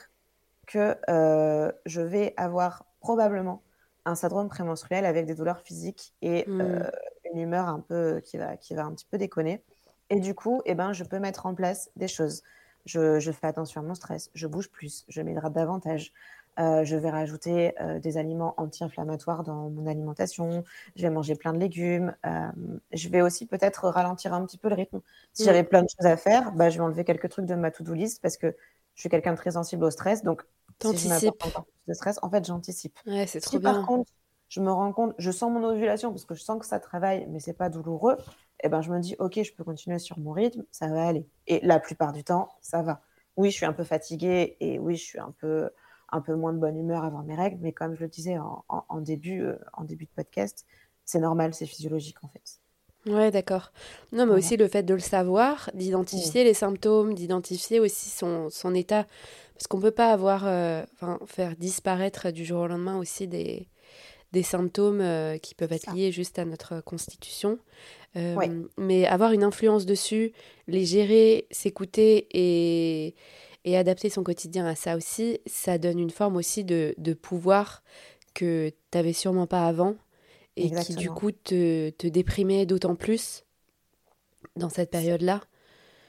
[0.68, 3.60] que euh, je vais avoir probablement
[4.04, 6.60] un syndrome prémenstruel avec des douleurs physiques et hmm.
[6.60, 6.90] euh,
[7.32, 9.64] une humeur un peu qui va, qui va un petit peu déconner.
[10.10, 12.44] Et du coup, eh ben, je peux mettre en place des choses.
[12.86, 16.12] Je, je fais attention à mon stress, je bouge plus, je m'hydrate davantage.
[16.60, 20.62] Euh, je vais rajouter des aliments anti-inflammatoires dans mon alimentation.
[20.94, 22.14] Je vais manger plein de légumes.
[22.92, 25.00] je vais aussi peut-être ralentir un petit peu le rythme.
[25.32, 25.46] Si hmm.
[25.46, 27.94] j'avais plein de choses à faire, bah, je vais enlever quelques trucs de ma to-do
[27.94, 28.54] list parce que
[28.94, 30.42] je suis quelqu'un de très sensible au stress, donc
[30.80, 32.98] si je m'apporte encore plus de stress, en fait, j'anticipe.
[33.06, 34.10] Ouais, c'est trop si, Par contre,
[34.48, 37.26] je me rends compte, je sens mon ovulation parce que je sens que ça travaille,
[37.30, 38.16] mais c'est pas douloureux.
[38.62, 41.06] Et eh ben, je me dis, ok, je peux continuer sur mon rythme, ça va
[41.06, 41.26] aller.
[41.46, 43.02] Et la plupart du temps, ça va.
[43.36, 45.70] Oui, je suis un peu fatiguée et oui, je suis un peu,
[46.10, 49.00] un peu moins de bonne humeur avant mes règles, mais comme je le disais en,
[49.00, 50.66] début, euh, en début de podcast,
[51.04, 52.60] c'est normal, c'est physiologique en fait.
[53.06, 53.72] Ouais, d'accord.
[54.12, 58.74] Non, mais aussi le fait de le savoir, d'identifier les symptômes, d'identifier aussi son, son
[58.74, 59.06] état.
[59.54, 63.26] Parce qu'on ne peut pas avoir, euh, enfin, faire disparaître du jour au lendemain aussi
[63.26, 63.68] des,
[64.32, 67.58] des symptômes euh, qui peuvent être liés juste à notre constitution.
[68.16, 68.36] Euh,
[68.76, 70.32] mais avoir une influence dessus,
[70.68, 73.14] les gérer, s'écouter et,
[73.64, 77.82] et adapter son quotidien à ça aussi, ça donne une forme aussi de, de pouvoir
[78.34, 79.96] que tu n'avais sûrement pas avant
[80.56, 83.44] et qui du coup te, te déprimait d'autant plus
[84.56, 85.40] dans cette période-là.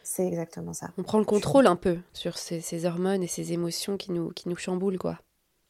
[0.03, 0.91] C'est exactement ça.
[0.97, 4.31] On prend le contrôle un peu sur ces, ces, hormones et ces émotions qui nous,
[4.31, 5.19] qui nous chamboulent, quoi.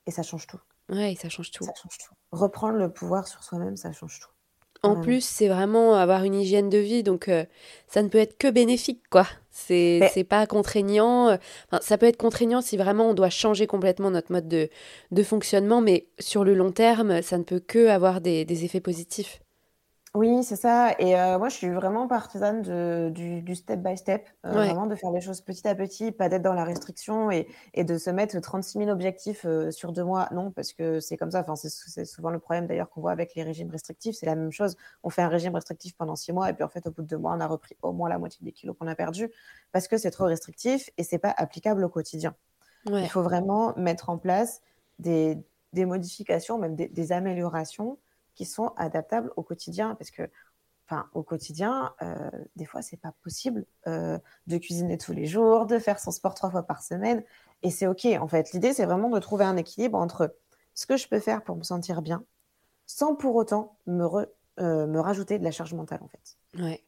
[0.08, 0.60] Et ça change tout.
[0.90, 1.64] Ouais, ça change tout.
[1.64, 2.14] Ça change tout.
[2.32, 4.33] Reprendre le pouvoir sur soi-même, ça change tout.
[4.84, 7.46] En plus, c'est vraiment avoir une hygiène de vie, donc euh,
[7.88, 9.26] ça ne peut être que bénéfique, quoi.
[9.50, 11.30] C'est c'est pas contraignant.
[11.30, 11.38] Euh,
[11.72, 14.70] enfin, ça peut être contraignant si vraiment on doit changer complètement notre mode de,
[15.12, 18.82] de fonctionnement, mais sur le long terme, ça ne peut que avoir des, des effets
[18.82, 19.43] positifs.
[20.16, 20.94] Oui, c'est ça.
[21.00, 24.86] Et euh, moi, je suis vraiment partisane de, du, du step by step, euh, vraiment
[24.86, 27.98] de faire les choses petit à petit, pas d'être dans la restriction et, et de
[27.98, 30.30] se mettre 36 000 objectifs euh, sur deux mois.
[30.32, 31.40] Non, parce que c'est comme ça.
[31.42, 34.16] Enfin, c'est souvent le problème d'ailleurs qu'on voit avec les régimes restrictifs.
[34.16, 34.78] C'est la même chose.
[35.02, 37.08] On fait un régime restrictif pendant six mois et puis en fait, au bout de
[37.08, 39.32] deux mois, on a repris au moins la moitié des kilos qu'on a perdus
[39.72, 42.36] parce que c'est trop restrictif et c'est pas applicable au quotidien.
[43.02, 44.62] Il faut vraiment mettre en place
[45.00, 45.38] des,
[45.74, 47.98] des modifications, même des, des améliorations
[48.36, 49.96] qui sont adaptables au quotidien.
[49.96, 50.30] Parce que,
[50.88, 54.18] enfin, au quotidien, euh, des fois, c'est pas possible euh,
[54.48, 57.24] de cuisiner tous les jours, de faire son sport trois fois par semaine.
[57.62, 58.52] Et c'est OK, en fait.
[58.54, 60.36] L'idée, c'est vraiment de trouver un équilibre entre
[60.74, 62.24] ce que je peux faire pour me sentir bien,
[62.86, 64.06] sans pour autant me,
[64.60, 66.38] euh, me rajouter de la charge mentale, en fait.
[66.62, 66.84] Ouais.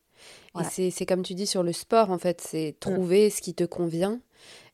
[0.78, 2.80] Et c'est comme tu dis sur le sport, en fait, c'est mmh.
[2.80, 4.22] trouver ce qui te convient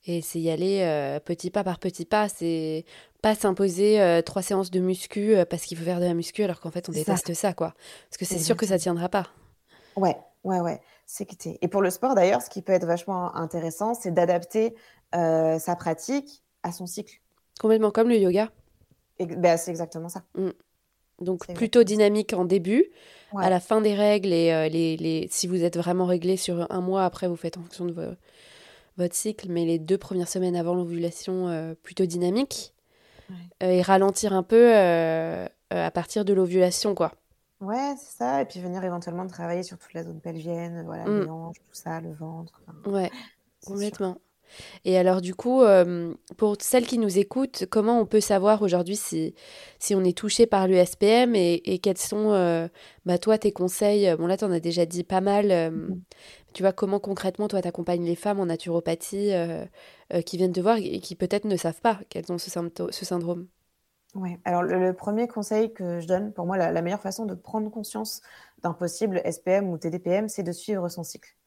[0.05, 2.29] et c'est y aller petit pas par petit pas.
[2.29, 2.85] C'est
[3.21, 6.43] pas s'imposer euh, trois séances de muscu euh, parce qu'il faut faire de la muscu
[6.43, 7.73] alors qu'en fait on déteste ça, quoi.
[8.09, 9.27] Parce que c'est sûr que ça tiendra pas.
[9.95, 11.59] Ouais, ouais, ouais, s'écouter.
[11.61, 14.75] Et pour le sport, d'ailleurs, ce qui peut être vachement intéressant, c'est d'adapter
[15.13, 17.21] sa pratique à son cycle.
[17.59, 18.49] Complètement comme le yoga.
[19.19, 20.23] Ben, c'est exactement ça.
[20.35, 20.49] Mmh.
[21.21, 22.85] Donc plutôt dynamique en début,
[23.37, 26.65] à la fin des règles et euh, les, les, si vous êtes vraiment réglé sur
[26.71, 28.17] un mois, après vous faites en fonction de
[29.01, 32.73] votre cycle, mais les deux premières semaines avant l'ovulation, euh, plutôt dynamique.
[33.63, 37.13] Euh, et ralentir un peu à partir de l'ovulation, quoi.
[37.61, 38.41] Ouais, c'est ça.
[38.41, 42.01] Et puis venir éventuellement travailler sur toute la zone pelvienne, voilà, les hanches, tout ça,
[42.01, 42.59] le ventre.
[42.85, 43.11] ouais,
[43.65, 44.17] complètement.
[44.85, 48.95] Et alors du coup, euh, pour celles qui nous écoutent, comment on peut savoir aujourd'hui
[48.95, 49.35] si,
[49.79, 52.67] si on est touché par l'USPM et, et quels sont, euh,
[53.05, 54.15] bah, toi, tes conseils?
[54.17, 55.51] Bon là, tu en as déjà dit pas mal.
[55.51, 55.99] Euh, mm-hmm.
[56.53, 59.31] Tu vois, comment concrètement, toi, t'accompagnes les femmes en naturopathie
[60.25, 62.49] qui viennent te voir et qui peut-être ne savent pas qu'elles ont ce,
[62.89, 63.47] ce syndrome?
[64.15, 67.71] Oui, alors le, premier conseil que je donne, pour moi, la meilleure façon de prendre
[67.71, 68.21] conscience
[68.63, 71.37] d'un possible SPM ou TDPM, c'est de suivre son cycle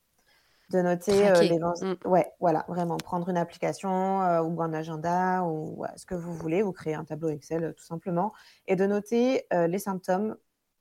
[0.70, 1.96] de noter euh, les mmh.
[2.04, 6.62] Ouais, voilà, vraiment prendre une application euh, ou un agenda ou ce que vous voulez,
[6.62, 8.32] vous créez un tableau Excel euh, tout simplement
[8.66, 10.36] et de noter les symptômes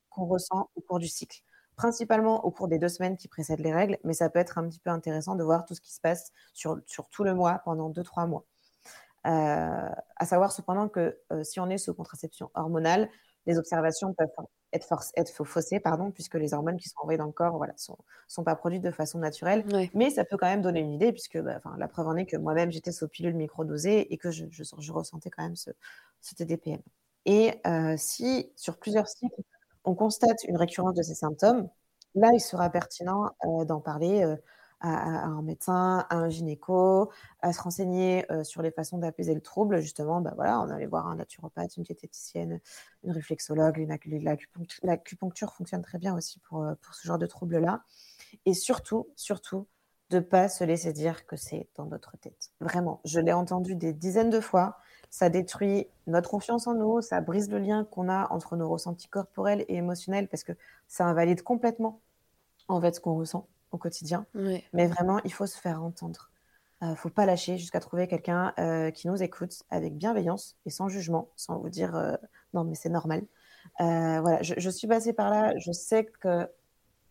[0.09, 1.41] qu'on ressent au cours du cycle.
[1.75, 4.67] Principalement au cours des deux semaines qui précèdent les règles, mais ça peut être un
[4.67, 7.61] petit peu intéressant de voir tout ce qui se passe sur, sur tout le mois
[7.65, 8.45] pendant deux, trois mois.
[9.23, 13.09] à savoir cependant que si on est sous contraception hormonale,
[13.47, 14.29] les observations peuvent
[14.73, 17.73] être, force, être faussées, pardon, puisque les hormones qui sont envoyées dans le corps voilà,
[17.77, 17.97] sont,
[18.27, 19.65] sont pas produites de façon naturelle.
[19.93, 22.37] Mais ça peut quand même donner une idée, puisque bah, la preuve en est que
[22.37, 25.71] moi-même, j'étais sous pilule microdosée et que je, je, je, ressentais quand même ce,
[26.21, 26.81] ce TDPM.
[27.25, 29.41] Et euh, si, sur plusieurs cycles,
[29.85, 31.69] on constate une récurrence de ces symptômes,
[32.15, 34.35] là, il sera pertinent euh, d'en parler
[34.83, 37.09] à, un médecin, à un gynéco,
[37.41, 39.79] à se renseigner euh, sur les façons d'apaiser le trouble.
[39.79, 42.59] Justement, bah voilà, on allait voir un naturopathe, une diététicienne,
[43.03, 43.87] une réflexologue.
[44.83, 47.83] L'acupuncture fonctionne très bien aussi pour, euh, pour ce genre de troubles-là.
[48.45, 49.67] Et surtout, surtout,
[50.09, 52.51] de pas se laisser dire que c'est dans notre tête.
[52.59, 54.77] Vraiment, je l'ai entendu des dizaines de fois.
[55.09, 59.07] Ça détruit notre confiance en nous, ça brise le lien qu'on a entre nos ressentis
[59.07, 60.53] corporels et émotionnels parce que
[60.87, 62.01] ça invalide complètement
[62.67, 64.25] en fait ce qu'on ressent au quotidien.
[64.33, 66.29] Mais vraiment, il faut se faire entendre.
[66.81, 70.57] Il euh, ne faut pas lâcher jusqu'à trouver quelqu'un euh, qui nous écoute avec bienveillance
[70.65, 72.15] et sans jugement, sans vous dire euh,
[72.53, 73.23] non, mais c'est normal.
[73.79, 75.57] voilà, je, suis passée par là.
[75.57, 76.47] Je sais que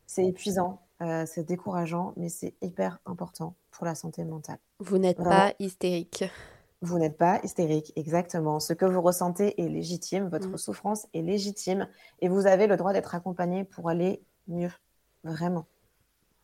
[0.06, 4.58] c'est épuisant, c'est décourageant, mais c'est hyper important pour la santé mentale.
[4.78, 6.24] Vous n'êtes pas hystérique.
[6.82, 8.60] Vous n'êtes pas hystérique, exactement.
[8.60, 10.58] Ce que vous ressentez est légitime, votre mm.
[10.58, 11.88] souffrance est légitime
[12.20, 14.72] et vous avez le droit d'être accompagné pour aller mieux.
[15.24, 15.66] Vraiment.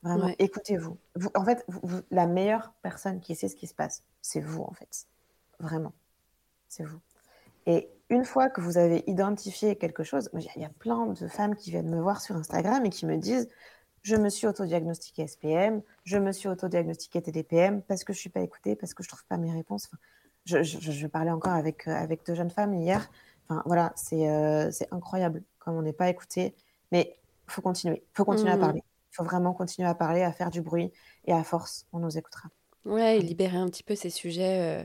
[0.03, 0.97] Vraiment, écoutez-vous.
[1.35, 1.67] en fait,
[2.11, 5.07] la meilleure personne qui sait ce qui se passe, c'est vous, en fait.
[5.59, 5.93] Vraiment.
[6.69, 7.01] C'est vous.
[7.67, 11.57] Et une fois que vous avez identifié quelque chose, il y a plein de femmes
[11.57, 13.49] qui viennent me voir sur Instagram et qui me disent
[14.03, 18.31] Je me suis autodiagnostiquée SPM, je me suis autodiagnostiquée TDPM parce que je ne suis
[18.31, 19.91] pas écoutée, parce que je ne trouve pas mes réponses.
[20.45, 23.11] je, je, parlais encore avec, euh, avec deux jeunes femmes hier.
[23.49, 26.55] Enfin, voilà, c'est euh, incroyable comme on n'est pas écouté.
[26.93, 27.17] Mais
[27.49, 28.81] il faut continuer, il faut continuer à mmh.
[29.11, 30.93] Parler faut vraiment continuer à parler, à faire du bruit,
[31.27, 32.49] et à force, on nous écoutera.
[32.85, 34.85] Ouais, et libérer un petit peu ces sujets euh,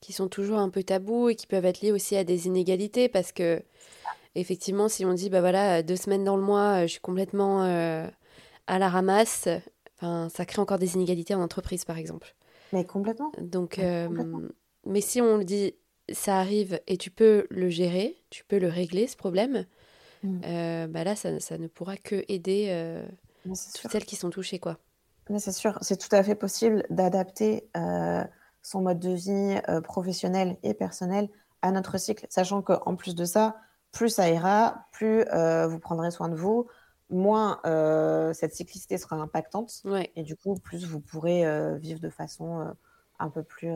[0.00, 3.08] qui sont toujours un peu tabous et qui peuvent être liés aussi à des inégalités,
[3.08, 3.62] parce que
[4.34, 7.64] effectivement, si on dit, bah voilà, deux semaines dans le mois, euh, je suis complètement
[7.64, 8.06] euh,
[8.66, 9.48] à la ramasse,
[9.96, 12.34] enfin, ça crée encore des inégalités en entreprise, par exemple.
[12.72, 13.32] Mais complètement.
[13.40, 13.80] Donc,
[14.86, 15.74] mais si on le dit,
[16.12, 19.64] ça arrive et tu peux le gérer, tu peux le régler, ce problème,
[20.22, 20.86] mmh.
[20.88, 22.68] bah là, ça, ça, ne pourra que aider
[23.44, 24.78] toutes celles qui sont touchées, quoi.
[25.38, 28.24] c'est sûr, c'est tout à fait possible d'adapter euh,
[28.62, 31.28] son mode de vie euh, professionnel et personnel
[31.62, 33.56] à notre cycle, sachant qu'en plus de ça,
[33.92, 36.66] plus ça ira, plus euh, vous prendrez soin de vous,
[37.10, 37.60] moins
[38.34, 39.82] cette cyclicité sera impactante,
[40.16, 41.44] et du coup, plus vous pourrez
[41.78, 42.74] vivre de façon
[43.18, 43.70] un peu plus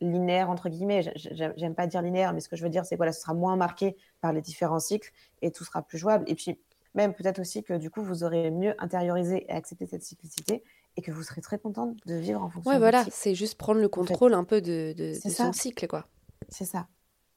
[0.00, 1.12] linéaire, entre guillemets.
[1.14, 3.34] J'aime pas dire linéaire, mais ce que je veux dire, c'est que voilà, ce sera
[3.34, 6.24] moins marqué par les différents cycles et tout sera plus jouable.
[6.26, 6.58] Et puis,
[6.96, 10.64] même peut-être aussi que du coup, vous aurez mieux intériorisé et accepté cette cyclicité
[10.96, 13.80] et que vous serez très contente de vivre en fonction ouais, voilà, c'est juste prendre
[13.80, 16.06] le contrôle un peu de, de, son cycle, quoi.
[16.48, 16.88] C'est ça,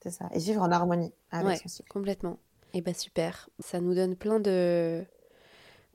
[0.02, 0.30] c'est ça.
[0.34, 1.90] Et vivre en harmonie avec son cycle.
[1.90, 2.40] complètement.
[2.74, 3.50] Et eh bah ben, super.
[3.60, 5.04] Ça nous donne plein de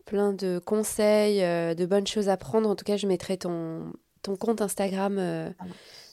[0.05, 2.69] plein de conseils, euh, de bonnes choses à prendre.
[2.69, 3.93] En tout cas, je mettrai ton,
[4.23, 5.51] ton compte Instagram euh,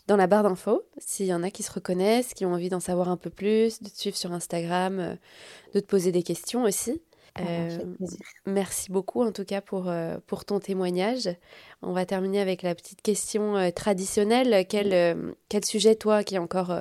[0.08, 0.84] dans la barre d'infos.
[0.98, 3.82] S'il y en a qui se reconnaissent, qui ont envie d'en savoir un peu plus,
[3.82, 5.16] de te suivre sur Instagram, euh,
[5.74, 7.02] de te poser des questions aussi.
[7.40, 7.96] Euh,
[8.46, 11.30] merci beaucoup en tout cas pour, euh, pour ton témoignage.
[11.82, 14.66] On va terminer avec la petite question euh, traditionnelle.
[14.68, 16.74] Quel, quel sujet, toi, qui est encore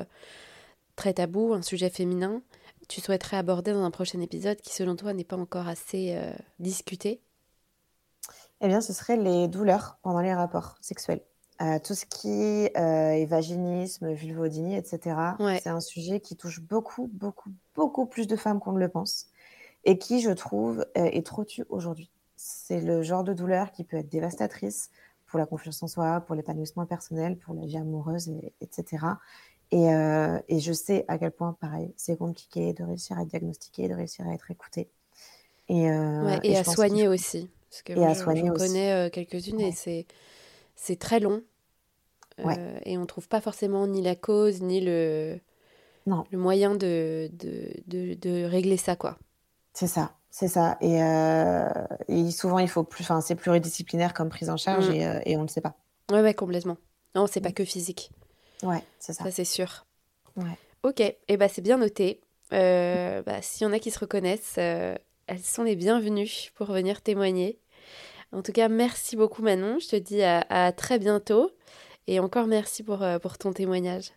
[0.97, 2.43] très tabou, un sujet féminin,
[2.89, 6.19] tu souhaiterais aborder dans un prochain épisode qui, selon toi, n'est pas encore assez
[6.59, 7.21] discuté?
[8.61, 11.23] Eh bien, ce serait les douleurs pendant les rapports sexuels.
[11.63, 15.15] Euh, tout ce qui euh, est vaginisme, vulvodynie, etc.
[15.63, 19.27] C'est un sujet qui touche beaucoup, beaucoup, beaucoup plus de femmes qu'on ne le pense
[19.85, 22.11] et qui, je trouve, est trop tu aujourd'hui.
[22.37, 24.91] C'est le genre de douleur qui peut être dévastatrice
[25.27, 29.07] pour la confiance en soi, pour l'épanouissement personnel, pour la vie amoureuse, etc.
[29.73, 33.95] Euh, et, je sais à quel point, pareil, c'est compliqué de réussir à diagnostiquer, de
[33.95, 34.89] réussir à être écouté.
[35.69, 37.49] Et, à soigner aussi.
[37.71, 40.07] Parce que et à soigner je, connais quelques-unes et c'est,
[40.75, 41.43] c'est très long.
[42.47, 45.39] Euh, et on ne trouve pas forcément ni la cause, ni le,
[46.07, 46.25] non.
[46.31, 49.19] le moyen de, de, de, régler ça, quoi.
[49.73, 50.77] C'est ça, c'est ça.
[50.81, 51.69] Et, euh,
[52.09, 54.93] et, souvent, il faut plus, enfin, c'est pluridisciplinaire comme prise en charge mm.
[54.93, 55.75] et, euh, et, on ne le sait pas.
[56.11, 56.77] Ouais, ouais, complètement.
[57.15, 57.55] Non, c'est pas mm.
[57.55, 58.11] que physique.
[58.63, 59.25] Ouais, c'est ça.
[59.25, 59.87] Ça, c'est sûr.
[60.37, 60.59] Ouais.
[60.83, 62.21] Ok, et eh ben, c'est bien noté.
[62.51, 67.59] bah, S'il y en a qui se reconnaissent, elles sont les bienvenues pour venir témoigner.
[68.33, 69.79] En tout cas, merci beaucoup Manon.
[69.81, 71.51] Je te dis à, à très bientôt.
[72.11, 74.13] Et encore merci pour, euh, pour ton témoignage.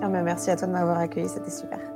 [0.00, 1.95] Ah bah, merci à toi de m'avoir accueilli, c'était super.